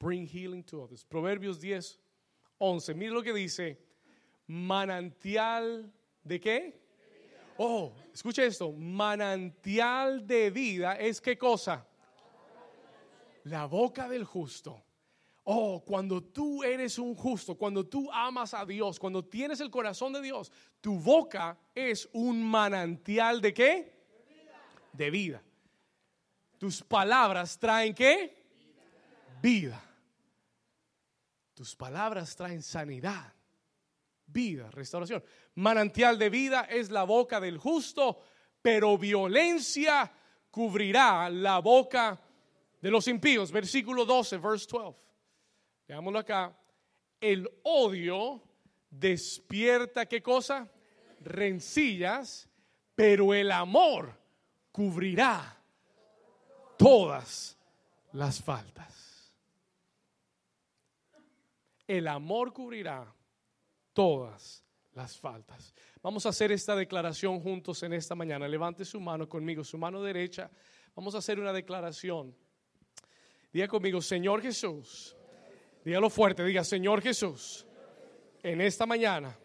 [0.00, 1.04] Bring healing to others.
[1.04, 2.00] Proverbios 10,
[2.58, 2.94] 11.
[2.94, 3.78] Mire lo que dice.
[4.48, 5.92] Manantial
[6.24, 6.82] de qué?
[7.56, 8.72] Oh, escuche esto.
[8.72, 11.86] Manantial de vida es qué cosa?
[13.44, 14.82] La boca del justo.
[15.50, 20.12] Oh, cuando tú eres un justo, cuando tú amas a Dios, cuando tienes el corazón
[20.12, 23.98] de Dios, tu boca es un manantial de qué?
[24.92, 25.42] De vida.
[26.58, 28.44] Tus palabras traen qué?
[29.40, 29.82] Vida.
[31.54, 33.32] Tus palabras traen sanidad,
[34.26, 35.24] vida, restauración.
[35.54, 38.20] Manantial de vida es la boca del justo,
[38.60, 40.12] pero violencia
[40.50, 42.20] cubrirá la boca
[42.82, 43.50] de los impíos.
[43.50, 45.07] Versículo 12, verse 12.
[45.88, 46.54] Veámoslo acá.
[47.18, 48.42] El odio
[48.90, 50.70] despierta qué cosa?
[51.20, 52.48] Rencillas,
[52.94, 54.14] pero el amor
[54.70, 55.56] cubrirá
[56.76, 57.58] todas
[58.12, 59.32] las faltas.
[61.86, 63.12] El amor cubrirá
[63.94, 65.74] todas las faltas.
[66.02, 68.46] Vamos a hacer esta declaración juntos en esta mañana.
[68.46, 70.50] Levante su mano conmigo, su mano derecha.
[70.94, 72.36] Vamos a hacer una declaración.
[73.50, 75.17] Diga conmigo, Señor Jesús.
[75.84, 77.66] Dígalo fuerte, diga, Señor Jesús.
[78.42, 79.36] En esta mañana,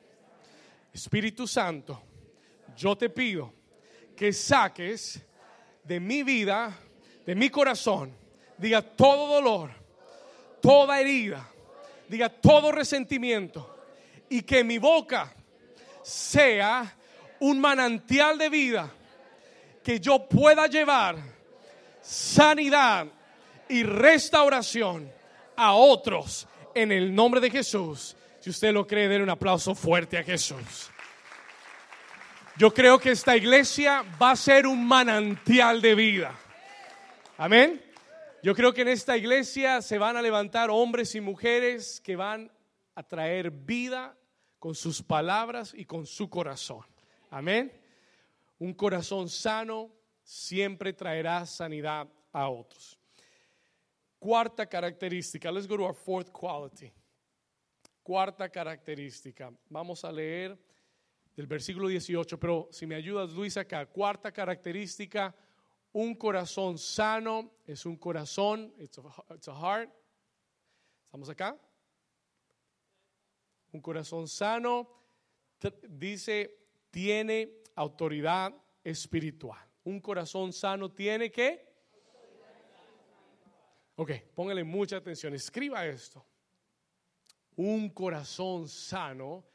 [0.93, 2.01] Espíritu Santo,
[2.75, 3.53] yo te pido
[4.15, 5.21] que saques
[5.83, 6.77] de mi vida,
[7.25, 8.15] de mi corazón,
[8.57, 9.71] diga todo dolor,
[10.61, 11.49] toda herida,
[12.07, 13.85] diga todo resentimiento
[14.29, 15.33] y que mi boca
[16.03, 16.95] sea
[17.39, 18.91] un manantial de vida
[19.83, 21.17] que yo pueda llevar
[22.01, 23.07] sanidad
[23.67, 25.11] y restauración
[25.55, 28.15] a otros en el nombre de Jesús.
[28.39, 30.89] Si usted lo cree, den un aplauso fuerte a Jesús.
[32.57, 36.35] Yo creo que esta iglesia va a ser un manantial de vida.
[37.37, 37.81] Amén.
[38.43, 42.51] Yo creo que en esta iglesia se van a levantar hombres y mujeres que van
[42.93, 44.15] a traer vida
[44.59, 46.85] con sus palabras y con su corazón.
[47.31, 47.71] Amén.
[48.59, 49.91] Un corazón sano
[50.23, 52.99] siempre traerá sanidad a otros.
[54.23, 55.51] Cuarta característica.
[55.51, 56.93] Let's go to our fourth quality.
[58.01, 59.51] Cuarta característica.
[59.69, 60.57] Vamos a leer
[61.35, 63.85] del versículo 18, pero si me ayudas Luis acá.
[63.85, 65.35] Cuarta característica.
[65.91, 68.97] Un corazón sano es un corazón, it's
[69.49, 69.91] a heart.
[71.03, 71.59] ¿Estamos acá?
[73.73, 74.87] Un corazón sano
[75.89, 78.55] dice tiene autoridad
[78.85, 79.67] espiritual.
[79.83, 81.72] Un corazón sano tiene que
[83.95, 86.25] Ok, póngale mucha atención, escriba esto.
[87.55, 89.45] Un corazón sano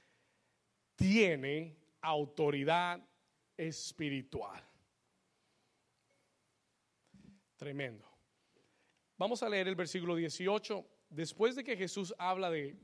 [0.94, 3.04] tiene autoridad
[3.56, 4.62] espiritual.
[7.56, 8.08] Tremendo.
[9.16, 10.86] Vamos a leer el versículo 18.
[11.10, 12.78] Después de que Jesús habla de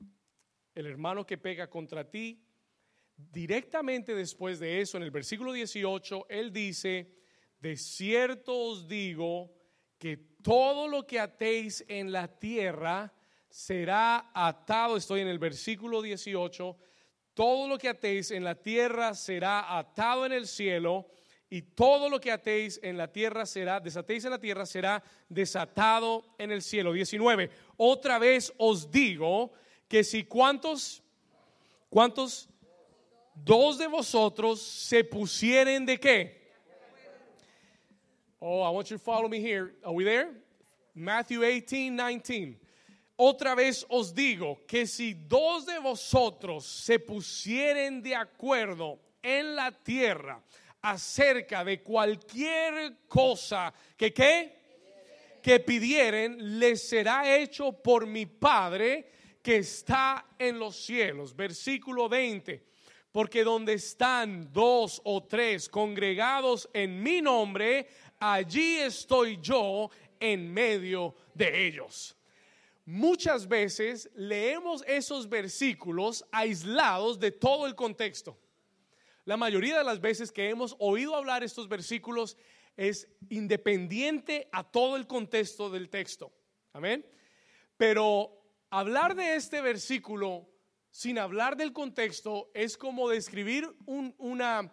[0.74, 2.44] el hermano que pega contra ti,
[3.16, 7.14] directamente después de eso, en el versículo 18, él dice,
[7.60, 9.54] de cierto os digo
[9.98, 13.10] que todo lo que atéis en la tierra
[13.48, 16.76] será atado, estoy en el versículo 18,
[17.32, 21.06] todo lo que atéis en la tierra será atado en el cielo
[21.48, 26.34] y todo lo que atéis en la tierra será, desatéis en la tierra será desatado
[26.36, 26.92] en el cielo.
[26.92, 27.48] 19.
[27.78, 29.50] Otra vez os digo
[29.88, 31.02] que si cuántos,
[31.88, 32.50] cuántos,
[33.34, 36.43] dos de vosotros se pusieren de qué?
[38.46, 39.72] Oh, I want you to follow me here.
[39.86, 40.28] Are we there?
[40.94, 42.56] Matthew 18, 19.
[43.18, 49.70] Otra vez os digo que si dos de vosotros se pusieren de acuerdo en la
[49.70, 50.42] tierra
[50.82, 54.52] acerca de cualquier cosa que qué
[55.42, 59.08] que pidieren les será hecho por mi Padre
[59.42, 61.34] que está en los cielos.
[61.34, 62.62] Versículo 20.
[63.10, 67.86] Porque donde están dos o tres congregados en mi nombre,
[68.32, 72.16] allí estoy yo en medio de ellos.
[72.86, 78.38] Muchas veces leemos esos versículos aislados de todo el contexto.
[79.24, 82.36] La mayoría de las veces que hemos oído hablar estos versículos
[82.76, 86.32] es independiente a todo el contexto del texto.
[86.72, 87.06] Amén.
[87.76, 90.48] Pero hablar de este versículo
[90.90, 94.72] sin hablar del contexto es como describir un, una,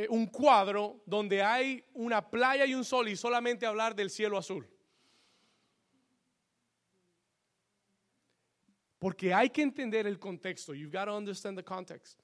[0.00, 4.38] eh, un cuadro donde hay una playa y un sol y solamente hablar del cielo
[4.38, 4.68] azul.
[9.00, 10.72] Porque hay que entender el contexto.
[10.72, 12.20] You've got to understand the context.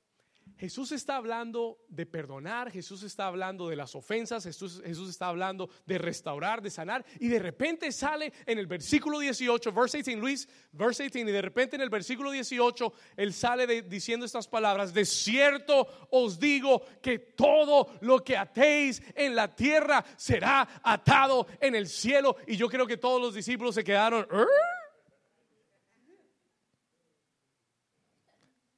[0.64, 5.98] Jesús está hablando de perdonar, Jesús está hablando de las ofensas, Jesús, está hablando de
[5.98, 11.02] restaurar, de sanar, y de repente sale en el versículo 18, verse 18, Luis, verse
[11.02, 15.86] 18, y de repente en el versículo 18, él sale diciendo estas palabras, de cierto
[16.10, 22.38] os digo que todo lo que atéis en la tierra será atado en el cielo,
[22.46, 24.74] y yo creo que todos los discípulos se quedaron, ¿Eh?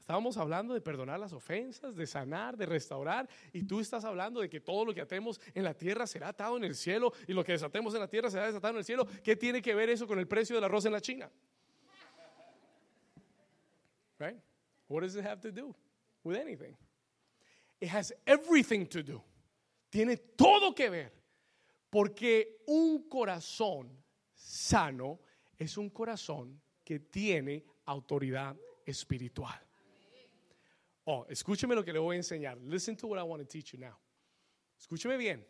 [0.06, 4.48] Estábamos hablando de perdonar las ofensas, de sanar, de restaurar, y tú estás hablando de
[4.48, 7.42] que todo lo que atemos en la tierra será atado en el cielo y lo
[7.42, 9.04] que desatemos en la tierra será desatado en el cielo.
[9.24, 11.28] ¿Qué tiene que ver eso con el precio del arroz en la China?
[14.20, 14.36] Right?
[14.86, 15.74] What does it have to do
[16.22, 16.76] with anything?
[17.80, 19.24] It has everything to do.
[19.90, 21.12] Tiene todo que ver.
[21.90, 23.90] Porque un corazón
[24.32, 25.18] sano
[25.58, 29.65] es un corazón que tiene autoridad espiritual.
[31.08, 32.58] Oh, escúcheme lo que le voy a enseñar.
[32.58, 33.96] Listen to what I want to teach you now.
[34.78, 35.46] Escúcheme bien.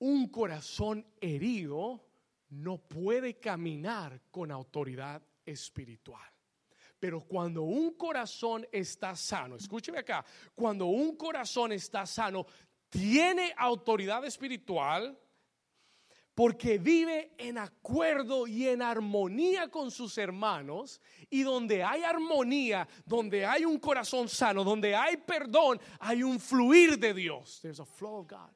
[0.00, 2.04] Un corazón herido
[2.50, 6.30] no puede caminar con autoridad espiritual.
[7.00, 12.44] Pero cuando un corazón está sano, escúcheme acá, cuando un corazón está sano,
[12.90, 15.18] tiene autoridad espiritual
[16.38, 21.00] porque vive en acuerdo y en armonía con sus hermanos.
[21.28, 26.96] Y donde hay armonía, donde hay un corazón sano, donde hay perdón, hay un fluir
[26.96, 27.58] de Dios.
[27.60, 28.52] There's a flow of God.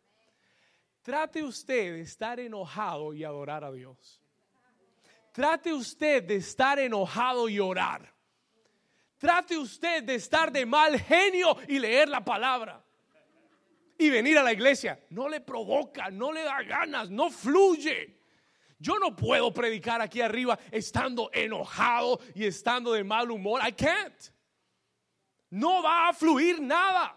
[1.03, 4.23] Trate usted de estar enojado y adorar a Dios.
[5.33, 8.15] Trate usted de estar enojado y orar.
[9.19, 12.82] Trate usted de estar de mal genio y leer la palabra.
[14.03, 14.99] Y venir a la iglesia.
[15.11, 18.19] No le provoca, no le da ganas, no fluye.
[18.81, 23.61] Yo no puedo predicar aquí arriba estando enojado y estando de mal humor.
[23.65, 24.33] I can't.
[25.51, 27.17] No va a fluir nada.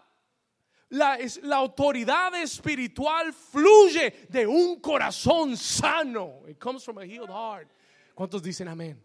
[0.90, 6.44] La, la, autoridad espiritual fluye de un corazón sano.
[6.46, 7.68] It comes from a healed heart.
[8.14, 8.96] ¿Cuántos dicen amén?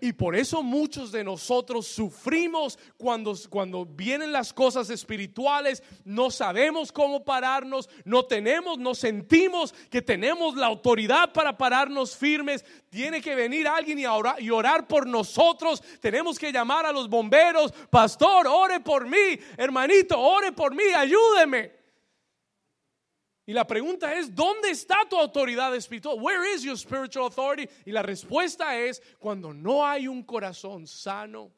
[0.00, 6.92] Y por eso muchos de nosotros sufrimos cuando, cuando vienen las cosas espirituales, no sabemos
[6.92, 12.64] cómo pararnos, no tenemos, no sentimos que tenemos la autoridad para pararnos firmes.
[12.90, 15.82] Tiene que venir alguien y orar, y orar por nosotros.
[16.00, 21.85] Tenemos que llamar a los bomberos, pastor, ore por mí, hermanito, ore por mí, ayúdeme.
[23.46, 26.18] Y la pregunta es, ¿dónde está tu autoridad espiritual?
[26.20, 27.72] Where is your spiritual authority?
[27.84, 31.52] Y la respuesta es, cuando no hay un corazón sano,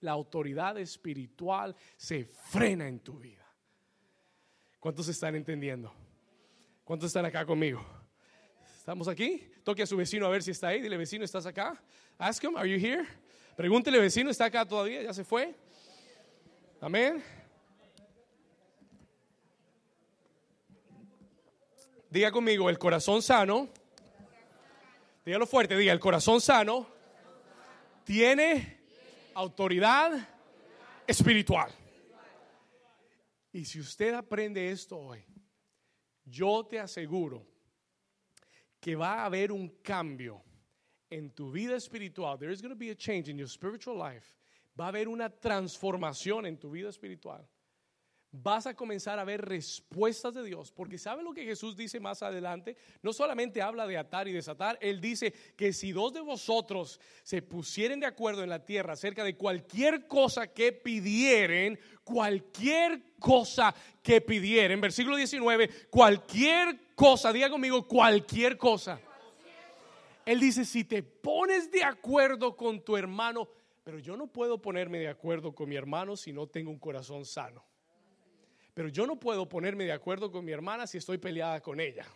[0.00, 3.46] la autoridad espiritual se frena en tu vida.
[4.78, 5.92] ¿Cuántos están entendiendo?
[6.84, 7.84] ¿Cuántos están acá conmigo?
[8.78, 9.50] ¿Estamos aquí?
[9.64, 10.82] Toque a su vecino a ver si está ahí.
[10.82, 11.82] Dile, vecino, ¿estás acá?
[12.18, 13.06] Ask him, are you here?
[13.56, 15.02] Pregúntele, vecino, ¿está acá todavía?
[15.02, 15.54] ¿Ya se fue?
[16.80, 17.22] Amén.
[22.10, 23.68] Diga conmigo, el corazón sano.
[25.26, 26.86] Dígalo fuerte, diga, el corazón sano
[28.02, 28.78] tiene
[29.34, 30.26] autoridad
[31.06, 31.70] espiritual.
[33.52, 35.22] Y si usted aprende esto hoy,
[36.24, 37.46] yo te aseguro
[38.80, 40.42] que va a haber un cambio
[41.10, 42.38] en tu vida espiritual.
[42.38, 44.34] There is going to be a change in your spiritual life.
[44.80, 47.46] Va a haber una transformación en tu vida espiritual
[48.30, 50.70] vas a comenzar a ver respuestas de Dios.
[50.72, 52.76] Porque ¿sabe lo que Jesús dice más adelante?
[53.02, 57.42] No solamente habla de atar y desatar, Él dice que si dos de vosotros se
[57.42, 64.20] pusieren de acuerdo en la tierra acerca de cualquier cosa que pidieren, cualquier cosa que
[64.20, 69.00] pidieren, versículo 19, cualquier cosa, diga conmigo, cualquier cosa.
[70.24, 73.48] Él dice, si te pones de acuerdo con tu hermano,
[73.82, 77.24] pero yo no puedo ponerme de acuerdo con mi hermano si no tengo un corazón
[77.24, 77.64] sano.
[78.78, 82.06] Pero yo no puedo ponerme de acuerdo con mi hermana si estoy peleada con ella.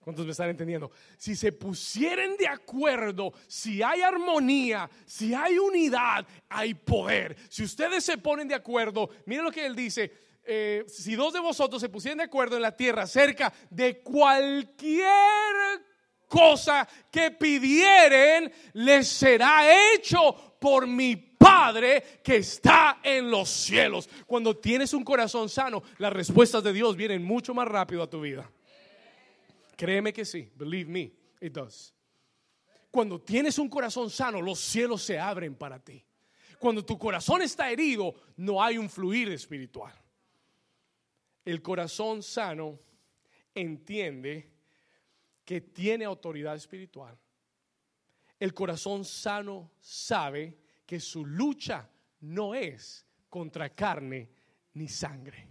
[0.00, 0.90] ¿Cuántos me están entendiendo?
[1.16, 7.36] Si se pusieran de acuerdo, si hay armonía, si hay unidad, hay poder.
[7.48, 10.10] Si ustedes se ponen de acuerdo, miren lo que él dice,
[10.42, 15.04] eh, si dos de vosotros se pusieran de acuerdo en la tierra acerca de cualquier
[16.26, 24.08] cosa que pidieren, les será hecho por mi Padre que está en los cielos.
[24.26, 28.22] Cuando tienes un corazón sano, las respuestas de Dios vienen mucho más rápido a tu
[28.22, 28.50] vida.
[29.76, 31.12] Créeme que sí, believe me,
[31.46, 31.92] it does.
[32.90, 36.02] Cuando tienes un corazón sano, los cielos se abren para ti.
[36.58, 39.92] Cuando tu corazón está herido, no hay un fluir espiritual.
[41.44, 42.78] El corazón sano
[43.54, 44.50] entiende
[45.44, 47.18] que tiene autoridad espiritual.
[48.40, 51.88] El corazón sano sabe que su lucha
[52.20, 54.30] no es contra carne
[54.74, 55.48] ni sangre.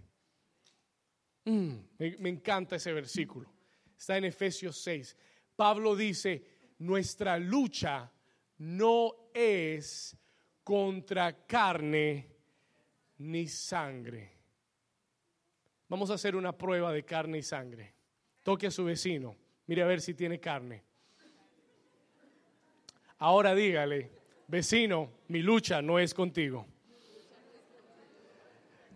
[1.44, 3.52] Mm, me, encanta ese versículo.
[3.96, 5.16] Está en Efesios 6.
[5.56, 6.44] Pablo dice,
[6.78, 8.10] nuestra lucha
[8.58, 10.16] no es
[10.62, 12.30] contra carne
[13.18, 14.32] ni sangre.
[15.88, 17.94] Vamos a hacer una prueba de carne y sangre.
[18.42, 19.36] Toque a su vecino.
[19.66, 20.82] Mire a ver si tiene carne.
[23.18, 24.10] Ahora dígale,
[24.54, 26.64] Vecino, mi lucha no es contigo.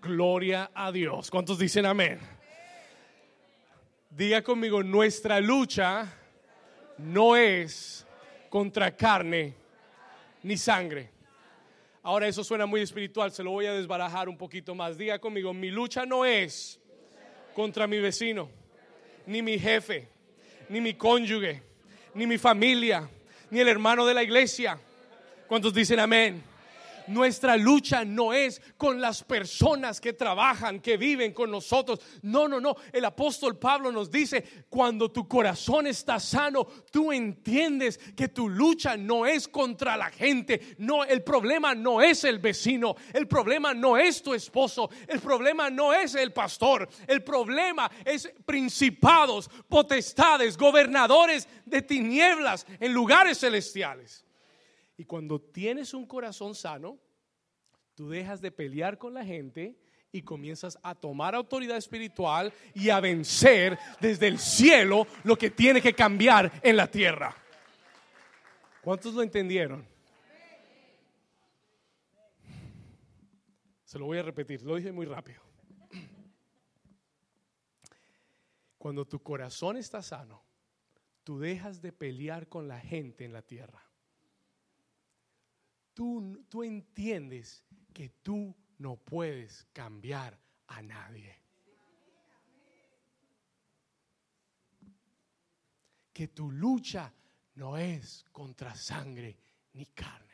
[0.01, 1.33] Gloria a Dios.
[1.33, 2.21] ¿Cuántos dicen amén?
[4.09, 6.15] Diga conmigo, nuestra lucha
[6.99, 8.07] no es
[8.49, 9.53] contra carne
[10.45, 11.11] ni sangre.
[12.05, 14.97] Ahora eso suena muy espiritual, se lo voy a desbarajar un poquito más.
[14.97, 16.79] Diga conmigo, mi lucha no es
[17.53, 18.49] contra mi vecino,
[19.27, 20.07] ni mi jefe,
[20.69, 21.65] ni mi cónyuge,
[22.15, 23.11] ni mi familia,
[23.51, 24.79] ni el hermano de la iglesia.
[25.49, 26.45] ¿Cuántos dicen amén?
[27.09, 32.01] Nuestra lucha no es con las personas que trabajan, que viven con nosotros.
[32.21, 32.77] No, no, no.
[32.93, 38.99] El apóstol Pablo nos dice, cuando tu corazón está sano, tú entiendes que tu lucha
[38.99, 40.77] no es contra la gente.
[40.77, 42.95] No, el problema no es el vecino.
[43.15, 44.91] El problema no es tu esposo.
[45.07, 46.87] El problema no es el pastor.
[47.07, 54.28] El problema es principados, potestades, gobernadores de tinieblas en lugares celestiales.
[54.99, 56.99] Y cuando tienes un corazón sano,
[57.95, 59.79] tú dejas de pelear con la gente
[60.11, 65.81] y comienzas a tomar autoridad espiritual y a vencer desde el cielo lo que tiene
[65.81, 67.37] que cambiar en la tierra.
[68.83, 69.87] ¿Cuántos lo entendieron?
[73.85, 75.41] Se lo voy a repetir, lo dije muy rápido.
[78.79, 80.43] Cuando tu corazón está sano,
[81.23, 83.88] tú dejas de pelear con la gente en la tierra
[86.49, 90.39] tú, entiendes que tú no puedes cambiar
[90.69, 91.37] a nadie.
[96.13, 97.13] Que tu lucha
[97.55, 99.37] no es contra sangre
[99.73, 100.27] ni carne.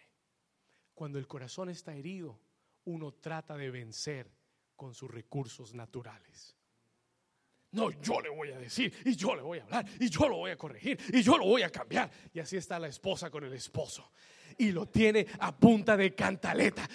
[0.94, 2.38] Cuando el corazón está herido,
[2.84, 4.30] uno trata de vencer
[4.76, 6.54] con sus recursos naturales.
[7.70, 10.36] No, yo le voy a decir y yo le voy a hablar y yo lo
[10.36, 12.10] voy a corregir y yo lo voy a cambiar.
[12.34, 14.12] Y así está la esposa con el esposo
[14.58, 16.88] y lo tiene a punta de cantaleta.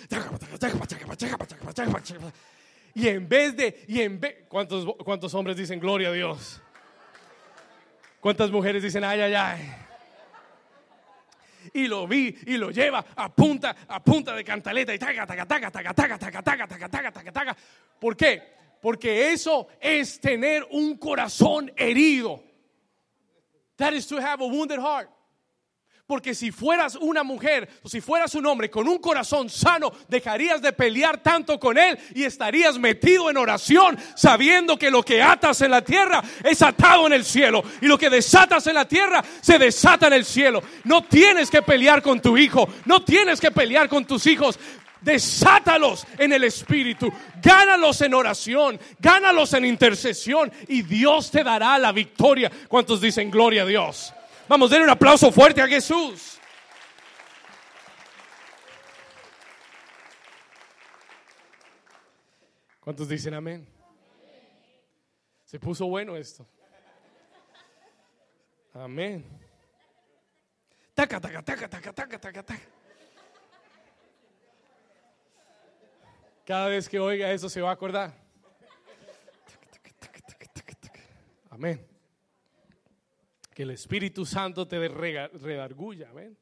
[2.94, 6.62] Y en vez de, y en ¿cuántos, ¿cuántos hombres dicen gloria a Dios?
[8.20, 9.76] ¿Cuántas mujeres dicen ay, ay, ay?
[11.74, 15.46] Y lo vi y lo lleva a punta, a punta de cantaleta y taca, taca,
[15.46, 17.58] taca, taca, taca, taca, taca, taca, taca, taca, taca.
[18.00, 18.42] ¿Por qué?
[18.82, 22.42] Porque eso es tener un corazón herido.
[23.76, 25.10] That is to have a wounded heart.
[26.10, 30.60] Porque si fueras una mujer o si fueras un hombre con un corazón sano, dejarías
[30.60, 35.62] de pelear tanto con él y estarías metido en oración sabiendo que lo que atas
[35.62, 39.24] en la tierra es atado en el cielo y lo que desatas en la tierra
[39.40, 40.64] se desata en el cielo.
[40.84, 44.58] No tienes que pelear con tu hijo, no tienes que pelear con tus hijos.
[45.02, 51.92] Desátalos en el espíritu, gánalos en oración, gánalos en intercesión y Dios te dará la
[51.92, 52.52] victoria.
[52.68, 54.16] ¿Cuántos dicen gloria a Dios?
[54.50, 56.40] Vamos, denle un aplauso fuerte a Jesús.
[62.80, 63.68] ¿Cuántos dicen amén?
[65.46, 66.48] Se puso bueno esto.
[68.74, 69.24] Amén.
[70.96, 72.70] Taca, taca, taca, taca, taca, taca, taca.
[76.44, 78.12] Cada vez que oiga eso se va a acordar.
[81.52, 81.89] Amén
[83.60, 86.14] que el Espíritu Santo te redarguya.
[86.14, 86.38] ¿ven?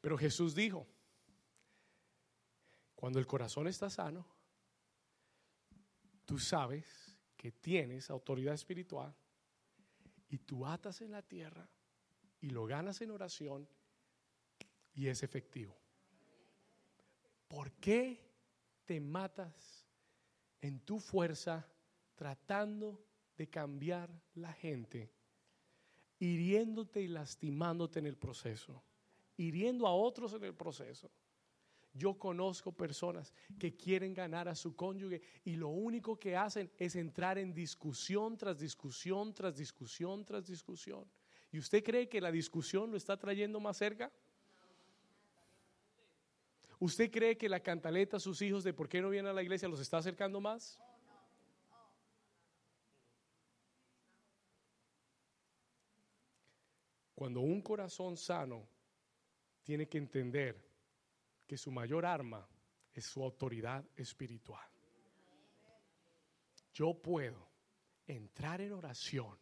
[0.00, 0.86] Pero Jesús dijo,
[2.94, 4.24] cuando el corazón está sano,
[6.24, 9.12] tú sabes que tienes autoridad espiritual
[10.28, 11.68] y tú atas en la tierra
[12.40, 13.68] y lo ganas en oración
[14.92, 15.76] y es efectivo.
[17.48, 18.24] ¿Por qué
[18.84, 19.84] te matas
[20.60, 21.66] en tu fuerza
[22.14, 23.04] tratando
[23.36, 25.10] de cambiar la gente,
[26.18, 28.82] hiriéndote y lastimándote en el proceso,
[29.36, 31.10] hiriendo a otros en el proceso.
[31.96, 36.96] Yo conozco personas que quieren ganar a su cónyuge y lo único que hacen es
[36.96, 41.08] entrar en discusión tras discusión, tras discusión, tras discusión.
[41.52, 44.10] ¿Y usted cree que la discusión lo está trayendo más cerca?
[46.80, 49.42] ¿Usted cree que la cantaleta a sus hijos de por qué no vienen a la
[49.42, 50.80] iglesia los está acercando más?
[57.24, 58.68] Cuando un corazón sano
[59.62, 60.62] tiene que entender
[61.46, 62.46] que su mayor arma
[62.92, 64.68] es su autoridad espiritual.
[66.74, 67.48] Yo puedo
[68.06, 69.38] entrar en oración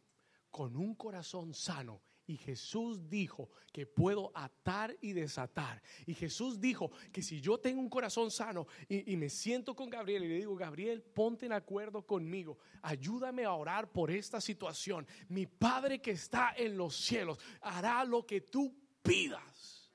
[0.49, 5.83] con un corazón sano y Jesús dijo que puedo atar y desatar.
[6.07, 10.25] Y Jesús dijo que si yo tengo un corazón sano y, me siento con Gabriel
[10.25, 15.07] y le digo, Gabriel, ponte en acuerdo conmigo, ayúdame a orar por esta situación.
[15.29, 19.91] Mi Padre que está en los cielos hará lo que tú pidas.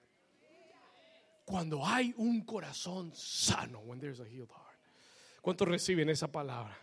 [1.46, 4.68] Cuando hay un corazón sano, when there's a healed heart.
[5.42, 6.78] ¿Cuántos reciben esa palabra?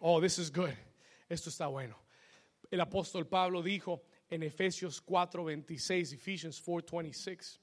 [0.00, 0.74] Oh, this is good.
[1.28, 1.96] Esto está bueno.
[2.70, 7.60] El apóstol Pablo dijo, en Efesios 4:26, Ephesians 4:26.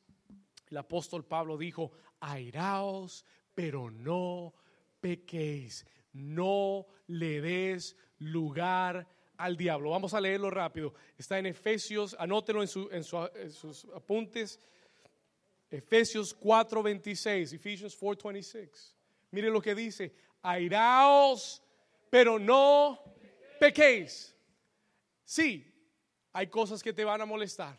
[0.70, 1.91] El apóstol Pablo dijo,
[2.22, 4.53] airaos, pero no
[5.01, 9.07] pequéis, no le des lugar
[9.38, 9.89] al diablo.
[9.89, 10.93] Vamos a leerlo rápido.
[11.18, 14.59] Está en Efesios, anótelo en, en, sus apuntes.
[15.70, 18.93] Efesios 4:26, Ephesians 4:26.
[19.32, 21.62] Mire lo que dice, airaos,
[22.09, 22.99] pero no
[23.59, 24.36] pequéis.
[25.24, 25.70] Sí,
[26.34, 27.78] hay cosas que te van a molestar.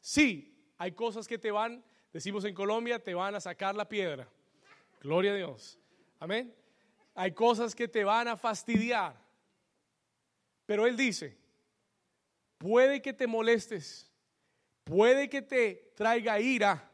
[0.00, 4.28] Sí, hay cosas que te van, decimos en Colombia, te van a sacar la piedra.
[5.00, 5.78] Gloria a Dios.
[6.18, 6.54] Amén.
[7.14, 9.14] Hay cosas que te van a fastidiar.
[10.66, 11.36] Pero Él dice,
[12.58, 14.10] puede que te molestes,
[14.84, 16.90] puede que te traiga ira,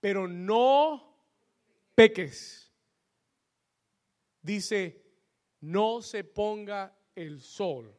[0.00, 1.16] pero no
[1.94, 2.70] peques.
[4.40, 5.00] Dice,
[5.60, 7.96] no se ponga el sol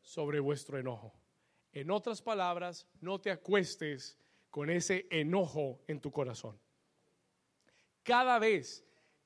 [0.00, 1.12] sobre vuestro enojo.
[1.72, 4.18] En otras palabras, no te acuestes
[4.50, 6.58] con ese enojo en tu corazón.
[8.02, 8.84] Cada vez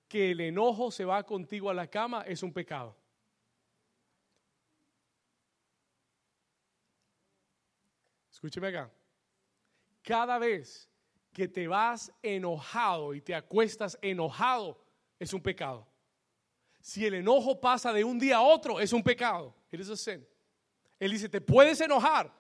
[0.08, 2.96] que el enojo se va contigo a la cama es un pecado.
[8.30, 8.90] Escúcheme acá.
[10.02, 10.88] Cada vez
[11.32, 14.78] que te vas enojado y te acuestas enojado,
[15.18, 15.86] es un pecado.
[16.80, 19.54] Si el enojo pasa de un día a otro, es un pecado.
[19.72, 20.08] It is.
[20.98, 22.32] Él dice, te puedes enojar,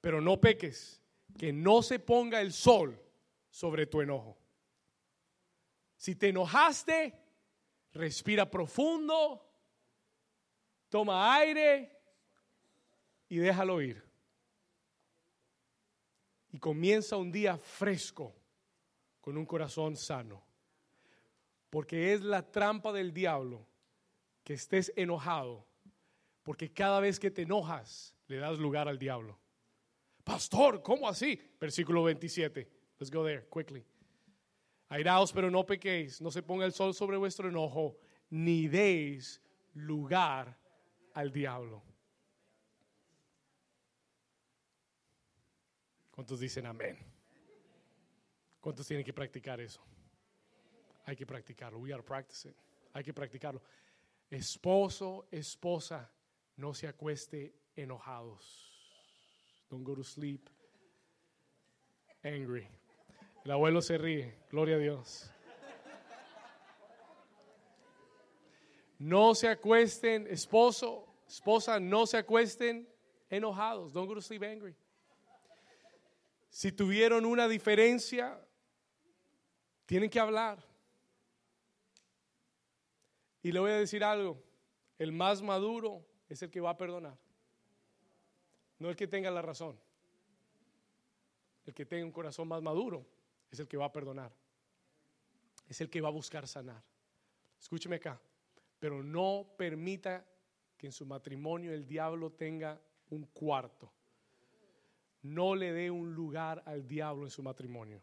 [0.00, 1.02] pero no peques.
[1.38, 3.00] Que no se ponga el sol
[3.48, 4.36] sobre tu enojo.
[5.96, 7.14] Si te enojaste,
[7.92, 9.48] respira profundo,
[10.88, 11.96] toma aire
[13.28, 14.10] y déjalo ir
[16.52, 18.34] y comienza un día fresco
[19.20, 20.42] con un corazón sano.
[21.68, 23.66] Porque es la trampa del diablo
[24.42, 25.66] que estés enojado,
[26.42, 29.38] porque cada vez que te enojas le das lugar al diablo.
[30.24, 31.40] Pastor, ¿cómo así?
[31.60, 32.68] Versículo 27.
[32.98, 33.84] Let's go there quickly.
[34.88, 37.96] Airaos, pero no pequéis, no se ponga el sol sobre vuestro enojo,
[38.30, 39.40] ni deis
[39.74, 40.58] lugar
[41.14, 41.82] al diablo.
[46.10, 46.98] ¿Cuántos dicen amén?
[48.60, 49.80] ¿Cuántos tienen que practicar eso?
[51.06, 51.78] Hay que practicarlo.
[51.78, 52.56] We practice it.
[52.92, 53.62] Hay que practicarlo.
[54.28, 56.10] Esposo, esposa,
[56.60, 58.70] no se acueste enojados.
[59.70, 60.48] Don't go to sleep
[62.22, 62.68] angry.
[63.44, 64.34] El abuelo se ríe.
[64.50, 65.30] Gloria a Dios.
[68.98, 72.86] No se acuesten, esposo, esposa, no se acuesten
[73.30, 73.94] enojados.
[73.94, 74.76] Don't go to sleep angry.
[76.50, 78.38] Si tuvieron una diferencia,
[79.86, 80.62] tienen que hablar.
[83.42, 84.42] Y le voy a decir algo,
[84.98, 87.18] el más maduro es el que va a perdonar,
[88.78, 89.78] no el que tenga la razón.
[91.66, 93.06] El que tenga un corazón más maduro
[93.50, 94.32] es el que va a perdonar,
[95.68, 96.82] es el que va a buscar sanar.
[97.60, 98.18] Escúcheme acá,
[98.78, 100.26] pero no permita
[100.78, 103.92] que en su matrimonio el diablo tenga un cuarto
[105.22, 108.02] no le dé un lugar al diablo en su matrimonio.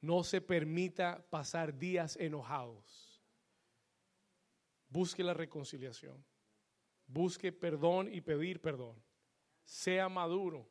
[0.00, 3.22] No se permita pasar días enojados.
[4.88, 6.24] Busque la reconciliación.
[7.14, 9.00] Busque perdón y pedir perdón.
[9.62, 10.68] Sea maduro,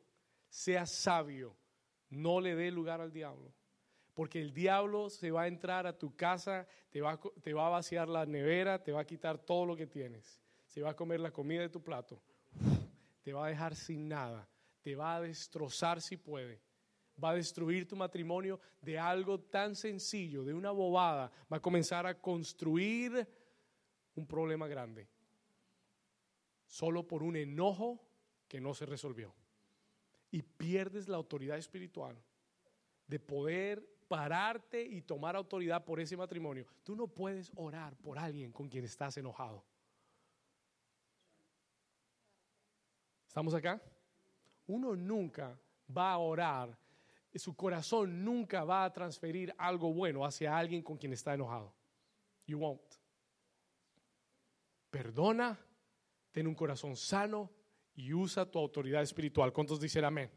[0.48, 1.56] sea sabio.
[2.10, 3.52] No le dé lugar al diablo.
[4.12, 8.26] Porque el diablo se va a entrar a tu casa, te va, a vaciar la
[8.26, 10.40] nevera, te va a quitar todo lo que tienes.
[10.66, 12.22] Se va a comer la comida de tu plato.
[13.22, 14.48] Te va a dejar sin nada
[14.84, 16.60] te va a destrozar si puede.
[17.22, 21.32] Va a destruir tu matrimonio de algo tan sencillo, de una bobada.
[21.50, 23.26] Va a comenzar a construir
[24.14, 25.08] un problema grande.
[26.74, 28.00] Solo por un enojo
[28.48, 29.32] que no se resolvió.
[30.32, 32.20] Y pierdes la autoridad espiritual
[33.06, 36.66] de poder pararte y tomar autoridad por ese matrimonio.
[36.82, 39.64] Tú no puedes orar por alguien con quien estás enojado.
[43.28, 43.80] ¿Estamos acá?
[44.66, 45.56] uno nunca
[45.96, 46.76] va a orar,
[47.34, 51.72] su corazón nunca va a transferir algo bueno hacia alguien con quien está enojado.
[52.46, 52.80] You won't.
[54.90, 55.56] Perdona,
[56.34, 57.48] ten un corazón sano
[57.94, 59.52] y usa tu autoridad espiritual.
[59.52, 60.28] ¿Cuántos dicen amén?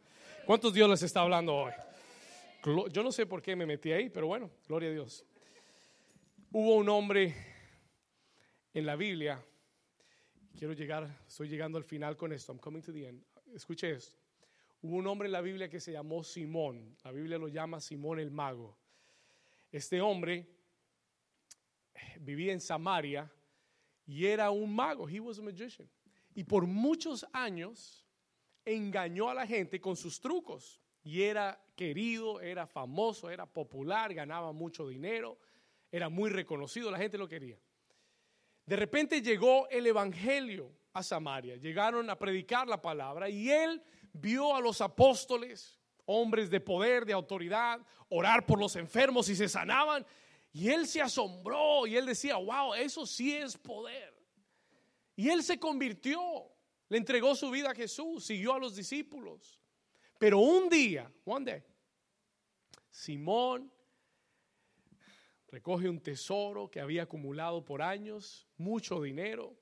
[0.45, 1.71] ¿Cuántos Dios les está hablando hoy?
[2.91, 5.25] Yo no sé por qué me metí ahí, pero bueno, gloria a Dios.
[6.51, 7.35] Hubo un hombre
[8.75, 9.43] en la Biblia,
[10.55, 13.23] quiero llegar, estoy llegando al final con esto, I'm coming to the end
[13.55, 14.15] escuche esto.
[14.81, 16.95] Hubo un hombre en la Biblia que se llamó Simón.
[17.03, 18.77] La Biblia lo llama Simón el mago.
[19.71, 20.47] Este hombre
[22.19, 23.31] vivía en Samaria
[24.07, 25.07] y era un mago.
[25.07, 25.87] He was a magician.
[26.33, 28.05] Y por muchos años
[28.65, 30.81] engañó a la gente con sus trucos.
[31.03, 35.37] y era querido, era famoso, era popular, ganaba mucho dinero,
[35.89, 37.57] era muy reconocido, la gente lo quería.
[38.65, 43.81] De repente llegó el Evangelio a Samaria, llegaron a predicar la palabra y él
[44.11, 47.79] vio a los apóstoles, hombres de poder, de autoridad,
[48.09, 50.05] orar por los enfermos y se sanaban.
[50.51, 54.13] Y él se asombró y él decía, wow, eso sí es poder.
[55.15, 56.19] Y él se convirtió,
[56.89, 59.59] le entregó su vida a Jesús, siguió a los discípulos.
[60.19, 61.63] Pero un día, one day,
[62.89, 63.71] Simón
[65.47, 69.55] recoge un tesoro que había acumulado por años, mucho dinero,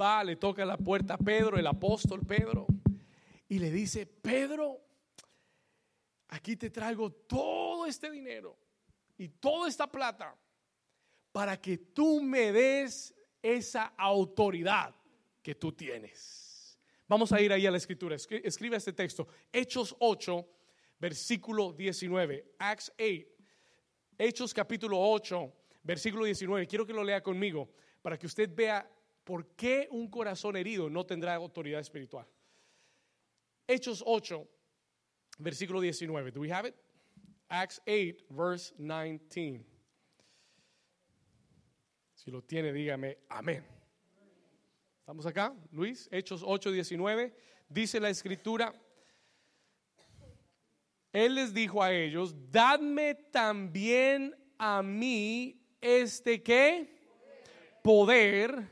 [0.00, 2.66] va, le toca la puerta a Pedro, el apóstol Pedro,
[3.48, 4.80] y le dice, Pedro,
[6.28, 8.58] aquí te traigo todo este dinero
[9.18, 10.34] y toda esta plata
[11.32, 14.94] para que tú me des esa autoridad
[15.42, 16.78] que tú tienes.
[17.06, 18.16] Vamos a ir ahí a la escritura.
[18.16, 19.26] Escribe este texto.
[19.52, 20.48] Hechos 8,
[20.98, 22.54] versículo 19.
[22.58, 23.38] Acts 8.
[24.18, 25.52] Hechos capítulo 8,
[25.82, 26.66] versículo 19.
[26.66, 27.70] Quiero que lo lea conmigo
[28.02, 28.88] para que usted vea
[29.24, 32.26] por qué un corazón herido no tendrá autoridad espiritual.
[33.66, 34.48] Hechos 8,
[35.38, 36.32] versículo 19.
[36.32, 36.74] Do we have it?
[37.48, 39.64] Acts 8, verse 19.
[42.14, 43.64] Si lo tiene, dígame amén.
[45.00, 45.54] ¿Estamos acá?
[45.72, 47.34] Luis, Hechos 8, 19.
[47.68, 48.74] Dice la escritura.
[51.12, 56.98] Él les dijo a ellos, dadme también a mí este qué?
[57.82, 58.68] Poder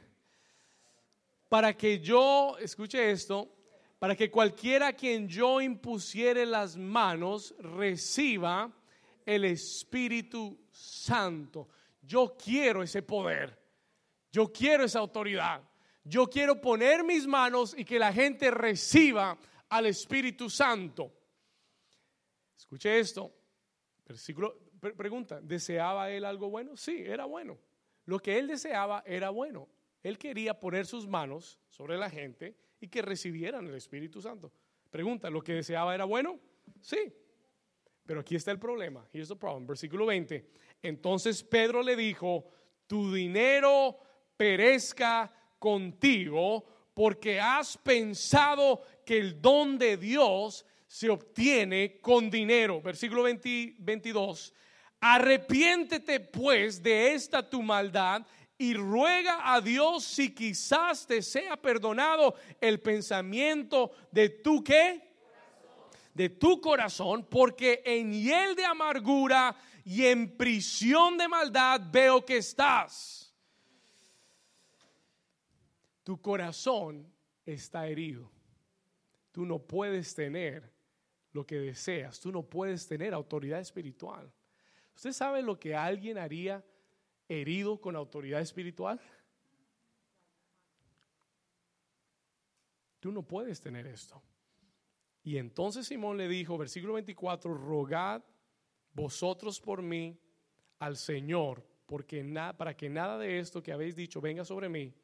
[1.48, 3.55] para que yo, escuche esto,
[3.98, 8.72] para que cualquiera a quien yo impusiere las manos reciba
[9.24, 11.68] el Espíritu Santo.
[12.02, 13.58] Yo quiero ese poder,
[14.30, 15.62] yo quiero esa autoridad,
[16.04, 19.36] yo quiero poner mis manos y que la gente reciba
[19.68, 21.12] al Espíritu Santo.
[22.56, 23.32] Escuche esto,
[24.06, 24.58] versículo,
[24.96, 26.76] pregunta, ¿deseaba él algo bueno?
[26.76, 27.58] Sí, era bueno.
[28.04, 29.68] Lo que él deseaba era bueno.
[30.02, 32.56] Él quería poner sus manos sobre la gente
[32.88, 34.52] que recibieran el Espíritu Santo.
[34.90, 36.38] Pregunta, ¿lo que deseaba era bueno?
[36.80, 37.12] Sí.
[38.04, 39.06] Pero aquí está el problema.
[39.12, 39.66] Here's the problem.
[39.66, 40.48] Versículo 20.
[40.82, 42.46] Entonces Pedro le dijo,
[42.86, 43.98] tu dinero
[44.36, 46.64] perezca contigo
[46.94, 52.80] porque has pensado que el don de Dios se obtiene con dinero.
[52.80, 54.54] Versículo 22.
[55.00, 58.26] Arrepiéntete pues de esta tu maldad
[58.58, 65.02] y ruega a Dios si quizás te sea perdonado el pensamiento de tu qué?
[66.14, 69.54] De tu corazón, porque en hiel de amargura
[69.84, 73.34] y en prisión de maldad veo que estás.
[76.02, 77.12] Tu corazón
[77.44, 78.30] está herido.
[79.32, 80.72] Tú no puedes tener
[81.32, 82.18] lo que deseas.
[82.18, 84.32] Tú no puedes tener autoridad espiritual.
[84.94, 86.64] ¿Usted sabe lo que alguien haría?
[87.28, 89.00] Herido con autoridad espiritual?
[93.00, 94.22] Tú no puedes tener esto.
[95.22, 98.22] Y entonces Simón le dijo, versículo 24, rogad
[98.92, 100.18] vosotros por mí
[100.78, 102.24] al Señor, porque
[102.56, 104.94] para que nada de esto que habéis dicho venga sobre mí.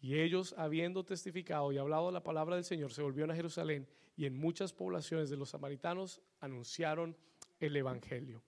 [0.00, 3.86] Y ellos, habiendo testificado y hablado la palabra del Señor, se volvieron a Jerusalén
[4.16, 7.16] y en muchas poblaciones de los samaritanos anunciaron
[7.60, 8.42] el Evangelio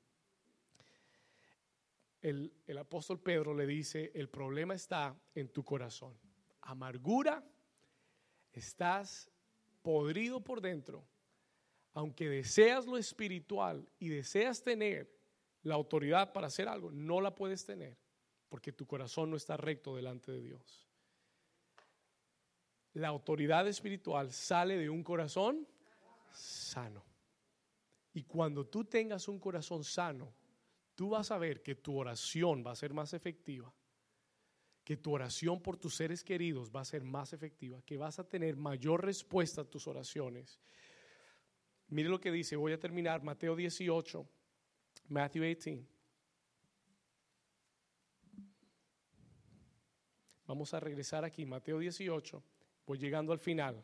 [2.24, 6.18] el, apóstol Pedro le dice, el problema está en tu corazón.
[6.62, 7.44] Amargura,
[8.50, 9.30] estás
[9.82, 11.06] podrido por dentro.
[11.92, 15.14] Aunque deseas lo espiritual y deseas tener
[15.62, 17.98] la autoridad para hacer algo, no la puedes tener
[18.48, 20.88] porque tu corazón no está recto delante de Dios.
[22.94, 25.68] La autoridad espiritual sale de un corazón
[26.32, 27.04] sano.
[28.14, 30.32] Y cuando tú tengas un corazón sano,
[30.94, 33.72] tú vas a ver que tu oración va a ser más efectiva,
[34.84, 38.28] que tu oración por tus seres queridos va a ser más efectiva, que vas a
[38.28, 40.60] tener mayor respuesta a tus oraciones.
[41.88, 44.26] Mire lo que dice, voy a terminar, Mateo 18,
[45.08, 45.86] Matthew 18.
[50.46, 52.42] Vamos a regresar aquí, Mateo 18,
[52.86, 53.82] voy llegando al final.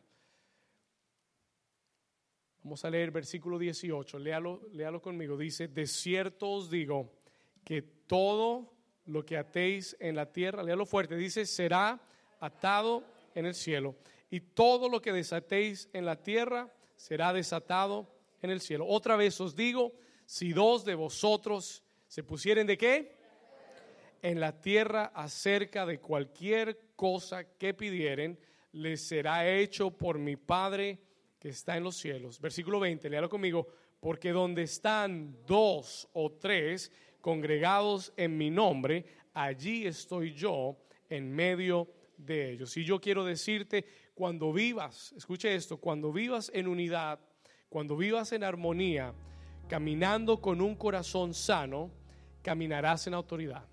[2.62, 5.38] Vamos a leer versículo 18, léalo, léalo conmigo.
[5.38, 7.10] Dice, de cierto os digo
[7.64, 8.74] que todo
[9.06, 11.98] lo que atéis en la tierra, léalo fuerte, dice, será
[12.38, 13.02] atado
[13.34, 13.96] en el cielo.
[14.30, 18.86] Y todo lo que desatéis en la tierra será desatado en el cielo.
[18.86, 19.94] Otra vez os digo,
[20.26, 23.16] si dos de vosotros se pusieren de qué?
[24.20, 28.38] En la tierra acerca de cualquier cosa que pidieren,
[28.72, 30.98] les será hecho por mi Padre
[31.40, 32.38] que está en los cielos.
[32.38, 33.66] Versículo 20, léalo conmigo,
[33.98, 40.76] porque donde están dos o tres congregados en mi nombre, allí estoy yo
[41.08, 42.76] en medio de ellos.
[42.76, 47.18] Y yo quiero decirte, cuando vivas, escuche esto, cuando vivas en unidad,
[47.70, 49.14] cuando vivas en armonía,
[49.66, 51.90] caminando con un corazón sano,
[52.42, 53.64] caminarás en autoridad.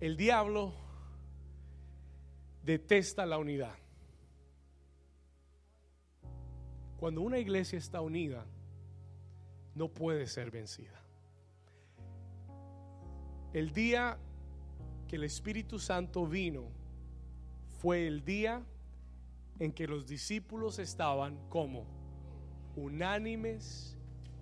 [0.00, 0.72] El diablo
[2.62, 3.74] detesta la unidad.
[6.98, 8.44] Cuando una iglesia está unida,
[9.74, 11.00] no puede ser vencida.
[13.52, 14.18] El día
[15.06, 16.64] que el Espíritu Santo vino
[17.78, 18.62] fue el día
[19.60, 21.86] en que los discípulos estaban como
[22.74, 23.96] unánimes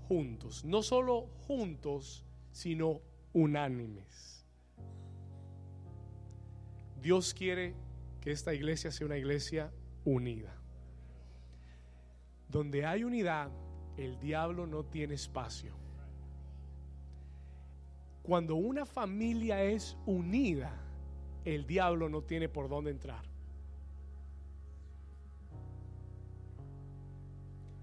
[0.08, 0.64] juntos.
[0.64, 3.02] No solo juntos, sino
[3.34, 4.46] unánimes.
[7.02, 7.74] Dios quiere
[8.22, 9.70] que esta iglesia sea una iglesia
[10.04, 10.58] unida.
[12.48, 13.50] Donde hay unidad,
[13.96, 15.72] el diablo no tiene espacio.
[18.22, 20.72] Cuando una familia es unida,
[21.44, 23.24] el diablo no tiene por dónde entrar.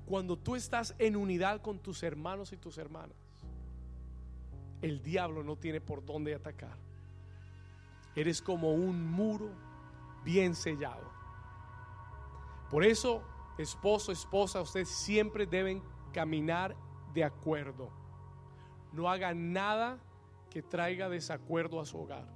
[0.05, 3.16] Cuando tú estás en unidad con tus hermanos y tus hermanas,
[4.82, 6.78] el diablo no tiene por dónde atacar.
[8.16, 9.49] Eres como un muro
[10.26, 11.09] bien sellado.
[12.70, 13.24] Por eso,
[13.58, 15.82] esposo, esposa, ustedes siempre deben
[16.12, 16.76] caminar
[17.14, 17.91] de acuerdo.
[18.91, 19.99] No hagan nada
[20.49, 22.28] que traiga desacuerdo a su hogar.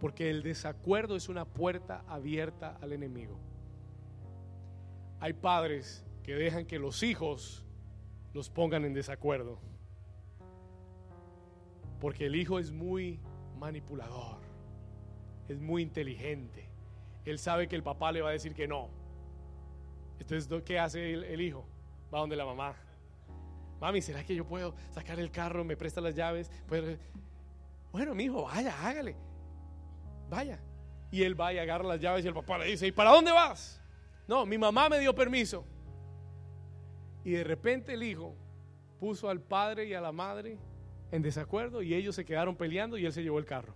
[0.00, 3.38] Porque el desacuerdo es una puerta abierta al enemigo.
[5.20, 7.64] Hay padres que dejan que los hijos
[8.32, 9.60] los pongan en desacuerdo.
[12.00, 13.20] Porque el hijo es muy
[13.58, 14.40] manipulador,
[15.48, 16.68] es muy inteligente.
[17.24, 18.90] Él sabe que el papá le va a decir que no.
[20.18, 21.66] Entonces, ¿qué hace el, hijo?
[22.12, 22.74] Va donde la mamá.
[23.80, 25.64] Mami, ¿será que yo puedo sacar el carro?
[25.64, 26.50] ¿Me presta las llaves?
[27.92, 29.16] Bueno, mi hijo, vaya, hágale.
[30.28, 30.60] Vaya.
[31.10, 33.30] Y él va y agarra las llaves y el papá le dice, ¿y para dónde
[33.30, 33.80] vas?
[34.26, 35.64] No, mi mamá me dio permiso.
[37.24, 38.34] Y de repente el hijo
[38.98, 40.58] puso al padre y a la madre
[41.10, 43.74] en desacuerdo y ellos se quedaron peleando y él se llevó el carro.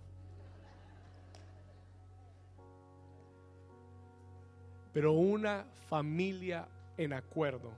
[4.99, 7.71] Pero una familia en acuerdo,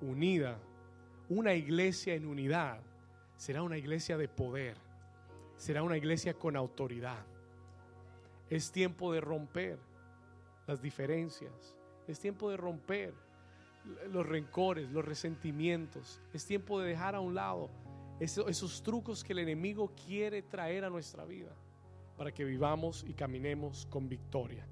[0.00, 0.58] unida,
[1.28, 2.80] una iglesia en unidad,
[3.36, 4.76] será una iglesia de poder,
[5.56, 7.24] será una iglesia con autoridad.
[8.50, 9.78] Es tiempo de romper
[10.66, 11.76] las diferencias,
[12.08, 13.14] es tiempo de romper
[14.10, 17.70] los rencores, los resentimientos, es tiempo de dejar a un lado
[18.18, 21.54] esos, esos trucos que el enemigo quiere traer a nuestra vida
[22.16, 24.66] para que vivamos y caminemos con victoria.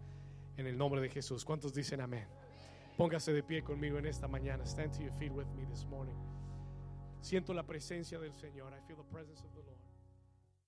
[0.57, 1.45] En el nombre de Jesús.
[1.45, 2.27] ¿Cuántos dicen amén?
[2.97, 4.65] Póngase de pie conmigo en esta mañana.
[4.65, 6.15] Stand to your feet with me this morning.
[7.21, 8.73] Siento la presencia del Señor.
[8.73, 9.84] I feel the presence of the Lord.